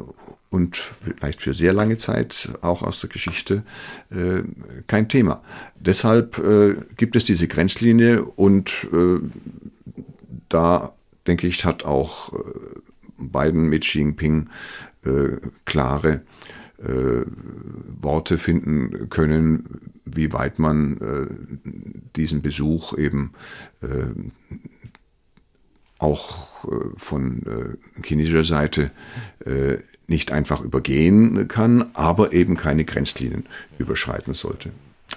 [0.48, 3.62] und vielleicht für sehr lange Zeit auch aus der Geschichte
[4.11, 4.42] äh,
[4.86, 5.42] kein Thema.
[5.78, 9.18] Deshalb äh, gibt es diese Grenzlinie und äh,
[10.48, 10.92] da
[11.26, 12.36] denke ich, hat auch äh,
[13.18, 14.48] Biden mit Xi Jinping
[15.04, 16.22] äh, klare
[16.79, 17.24] äh,
[18.01, 21.27] Worte finden können, wie weit man äh,
[22.16, 23.33] diesen Besuch eben
[23.83, 24.12] äh,
[25.99, 28.91] auch äh, von äh, chinesischer Seite
[30.09, 33.45] nicht einfach übergehen kann, aber eben keine Grenzlinien
[33.79, 34.70] überschreiten sollte.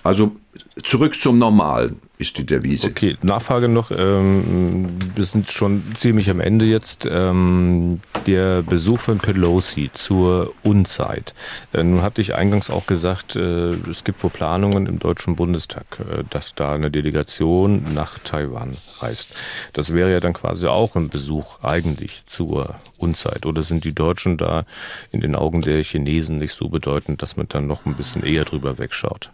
[0.03, 0.35] Also
[0.83, 2.89] zurück zum Normalen ist die Devise.
[2.89, 3.91] Okay, Nachfrage noch.
[3.91, 7.07] Ähm, wir sind schon ziemlich am Ende jetzt.
[7.09, 11.33] Ähm, der Besuch von Pelosi zur Unzeit.
[11.71, 15.85] Äh, nun hatte ich eingangs auch gesagt, äh, es gibt wohl Planungen im Deutschen Bundestag,
[15.99, 19.29] äh, dass da eine Delegation nach Taiwan reist.
[19.71, 23.45] Das wäre ja dann quasi auch ein Besuch eigentlich zur Unzeit.
[23.45, 24.65] Oder sind die Deutschen da
[25.11, 28.43] in den Augen der Chinesen nicht so bedeutend, dass man dann noch ein bisschen eher
[28.43, 29.31] drüber wegschaut?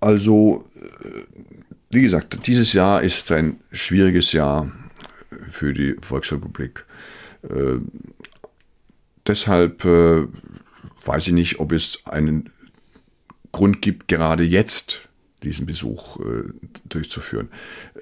[0.00, 1.22] Also, äh,
[1.90, 4.70] wie gesagt, dieses Jahr ist ein schwieriges Jahr
[5.48, 6.84] für die Volksrepublik.
[7.42, 7.78] Äh,
[9.26, 10.26] deshalb äh,
[11.04, 12.50] weiß ich nicht, ob es einen
[13.52, 15.08] Grund gibt, gerade jetzt
[15.42, 16.52] diesen Besuch äh,
[16.88, 17.48] durchzuführen.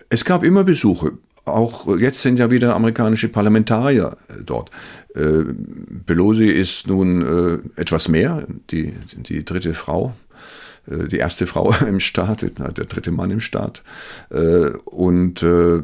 [0.08, 1.12] Es gab immer Besuche.
[1.44, 4.70] Auch jetzt sind ja wieder amerikanische Parlamentarier äh, dort.
[5.14, 5.44] Äh,
[6.06, 10.14] Pelosi ist nun etwas mehr, die, die dritte Frau
[10.86, 13.82] die erste Frau im Staat, der dritte Mann im Staat.
[14.30, 15.80] Äh, und äh,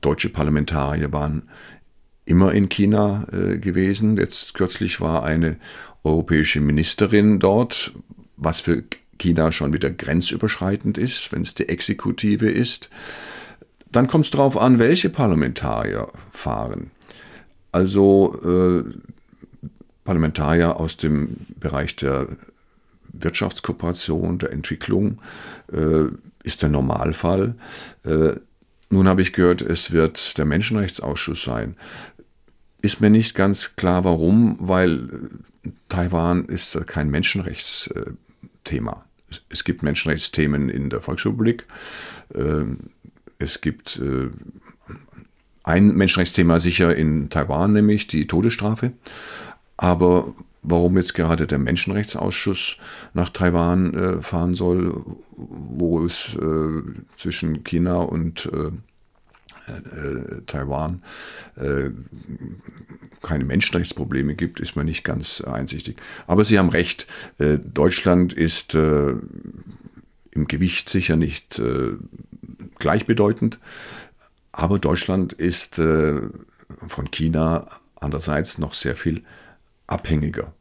[0.00, 1.42] deutsche Parlamentarier waren
[2.24, 4.16] immer in China gewesen.
[4.16, 5.56] Jetzt kürzlich war eine
[6.04, 7.92] europäische Ministerin dort,
[8.36, 8.84] was für
[9.18, 12.90] China schon wieder grenzüberschreitend ist, wenn es die Exekutive ist.
[13.90, 16.90] Dann kommt es darauf an, welche Parlamentarier fahren.
[17.70, 18.90] Also äh,
[20.04, 22.28] Parlamentarier aus dem Bereich der
[23.12, 25.20] Wirtschaftskooperation, der Entwicklung
[25.72, 26.04] äh,
[26.42, 27.54] ist der Normalfall.
[28.04, 28.34] Äh,
[28.90, 31.76] nun habe ich gehört, es wird der Menschenrechtsausschuss sein.
[32.82, 35.30] Ist mir nicht ganz klar, warum, weil
[35.88, 39.04] Taiwan ist kein Menschenrechtsthema.
[39.48, 41.66] Es gibt Menschenrechtsthemen in der Volksrepublik.
[42.34, 42.64] Äh,
[43.38, 44.30] es gibt äh,
[45.64, 48.92] ein Menschenrechtsthema sicher in Taiwan, nämlich die Todesstrafe.
[49.76, 52.76] Aber warum jetzt gerade der Menschenrechtsausschuss
[53.14, 55.04] nach Taiwan äh, fahren soll,
[55.36, 56.82] wo es äh,
[57.16, 58.70] zwischen China und äh,
[59.68, 61.02] äh Taiwan
[61.56, 61.90] äh,
[63.22, 65.96] keine Menschenrechtsprobleme gibt, ist mir nicht ganz einsichtig.
[66.26, 67.06] Aber Sie haben recht,
[67.38, 71.60] äh, Deutschland ist im Gewicht sicher nicht
[72.78, 73.60] gleichbedeutend,
[74.50, 79.22] aber Deutschland ist von China andererseits noch sehr viel
[79.86, 80.54] abhängiger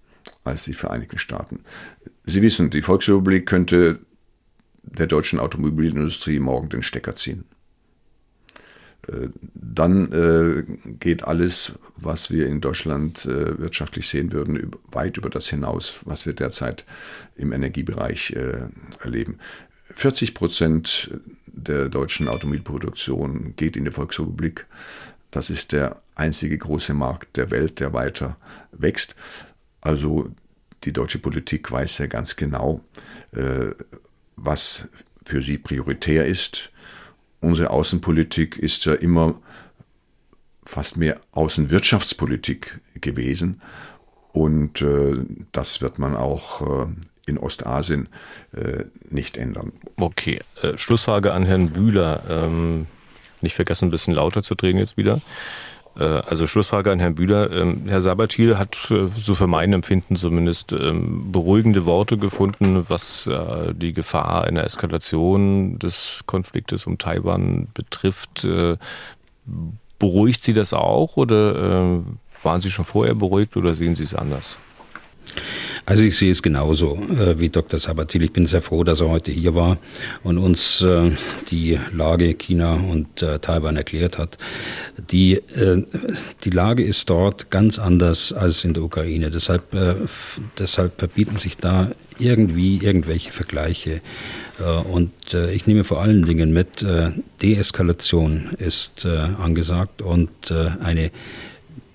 [0.43, 1.63] als die Vereinigten Staaten.
[2.25, 3.99] Sie wissen, die Volksrepublik könnte
[4.83, 7.45] der deutschen Automobilindustrie morgen den Stecker ziehen.
[9.07, 10.63] Äh, dann äh,
[10.99, 16.25] geht alles, was wir in Deutschland äh, wirtschaftlich sehen würden, weit über das hinaus, was
[16.25, 16.85] wir derzeit
[17.35, 18.35] im Energiebereich
[19.03, 19.39] erleben.
[19.95, 21.11] 40 Prozent
[21.47, 24.65] der deutschen Automobilproduktion geht in die Volksrepublik.
[25.31, 28.37] Das ist der einzige große Markt der Welt, der weiter
[28.71, 29.15] wächst.
[29.81, 30.29] Also
[30.83, 32.81] die deutsche Politik weiß ja ganz genau,
[33.33, 33.71] äh,
[34.35, 34.87] was
[35.25, 36.71] für sie prioritär ist.
[37.39, 39.35] Unsere Außenpolitik ist ja immer
[40.63, 43.61] fast mehr Außenwirtschaftspolitik gewesen.
[44.31, 45.17] Und äh,
[45.51, 46.87] das wird man auch äh,
[47.25, 48.09] in Ostasien
[49.09, 49.71] nicht ändern.
[49.95, 50.41] Okay,
[50.75, 52.23] Schlussfrage an Herrn Bühler.
[52.27, 52.87] Ähm,
[53.41, 55.21] nicht vergessen, ein bisschen lauter zu drehen jetzt wieder.
[55.97, 57.51] Äh, also Schlussfrage an Herrn Bühler.
[57.51, 63.27] Ähm, Herr Sabatil hat, äh, so für mein Empfinden zumindest, ähm, beruhigende Worte gefunden, was
[63.27, 68.47] äh, die Gefahr einer Eskalation des Konfliktes um Taiwan betrifft.
[69.99, 72.01] Beruhigt Sie das auch oder
[72.43, 74.57] waren Sie schon vorher beruhigt oder sehen Sie es anders?
[75.85, 77.79] Also ich sehe es genauso äh, wie Dr.
[77.79, 78.23] Sabatil.
[78.23, 79.77] Ich bin sehr froh, dass er heute hier war
[80.23, 81.11] und uns äh,
[81.49, 84.37] die Lage China und äh, Taiwan erklärt hat.
[85.11, 85.83] Die, äh,
[86.43, 89.31] die Lage ist dort ganz anders als in der Ukraine.
[89.31, 89.95] Deshalb, äh,
[90.59, 94.01] deshalb verbieten sich da irgendwie irgendwelche Vergleiche.
[94.59, 96.85] Äh, und ich nehme vor allen Dingen mit,
[97.41, 101.09] Deeskalation ist angesagt und eine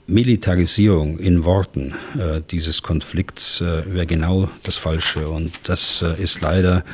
[0.07, 5.29] Militarisierung in Worten äh, dieses Konflikts äh, wäre genau das Falsche.
[5.29, 6.85] Und das äh, ist leider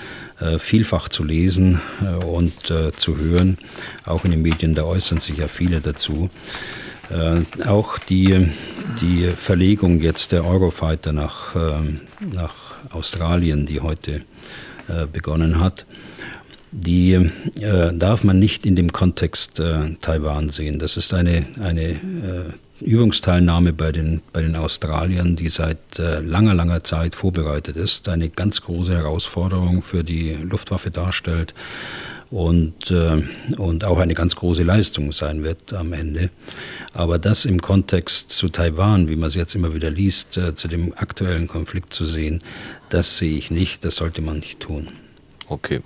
[0.40, 3.58] äh, vielfach zu lesen äh, und äh, zu hören.
[4.06, 6.28] Auch in den Medien, da äußern sich ja viele dazu.
[7.66, 8.48] auch die,
[9.02, 12.00] die Verlegung jetzt der Eurofighter nach, ähm,
[12.32, 12.54] nach
[12.90, 14.22] Australien, die heute
[15.12, 15.84] begonnen hat,
[16.72, 20.78] die äh, darf man nicht in dem Kontext äh, Taiwan sehen.
[20.78, 21.98] Das ist eine, eine äh,
[22.82, 28.28] Übungsteilnahme bei den, bei den Australiern, die seit äh, langer, langer Zeit vorbereitet ist, eine
[28.28, 31.54] ganz große Herausforderung für die Luftwaffe darstellt
[32.30, 33.22] und, äh,
[33.58, 36.30] und auch eine ganz große Leistung sein wird am Ende.
[36.94, 40.68] Aber das im Kontext zu Taiwan, wie man es jetzt immer wieder liest, äh, zu
[40.68, 42.40] dem aktuellen Konflikt zu sehen,
[42.88, 44.88] das sehe ich nicht, das sollte man nicht tun.
[45.48, 45.80] Okay.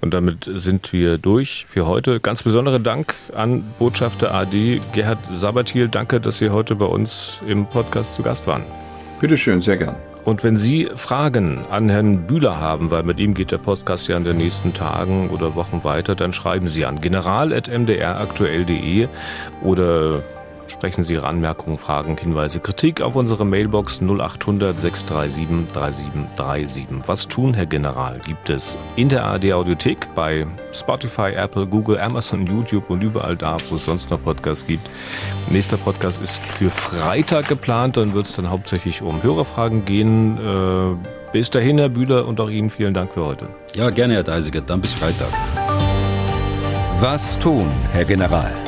[0.00, 2.20] Und damit sind wir durch für heute.
[2.20, 5.88] Ganz besonderen Dank an Botschafter AD Gerhard Sabatil.
[5.88, 8.62] Danke, dass Sie heute bei uns im Podcast zu Gast waren.
[9.20, 9.96] Bitteschön, sehr gern.
[10.24, 14.16] Und wenn Sie Fragen an Herrn Bühler haben, weil mit ihm geht der Podcast ja
[14.16, 19.08] in den nächsten Tagen oder Wochen weiter, dann schreiben Sie an general.mdraktuell.de
[19.62, 20.22] oder
[20.68, 26.86] Sprechen Sie Ihre Anmerkungen, Fragen, Hinweise, Kritik auf unsere Mailbox 0800 637 3737.
[27.06, 32.46] Was tun, Herr General, gibt es in der ARD Audiothek bei Spotify, Apple, Google, Amazon,
[32.46, 34.88] YouTube und überall da, wo es sonst noch Podcasts gibt.
[35.50, 40.38] Nächster Podcast ist für Freitag geplant, dann wird es dann hauptsächlich um Hörerfragen gehen.
[40.38, 40.96] Äh,
[41.32, 43.48] bis dahin, Herr Bühler, und auch Ihnen vielen Dank für heute.
[43.74, 44.60] Ja, gerne, Herr Deisiger.
[44.60, 45.28] Dann bis Freitag.
[47.00, 48.67] Was tun, Herr General?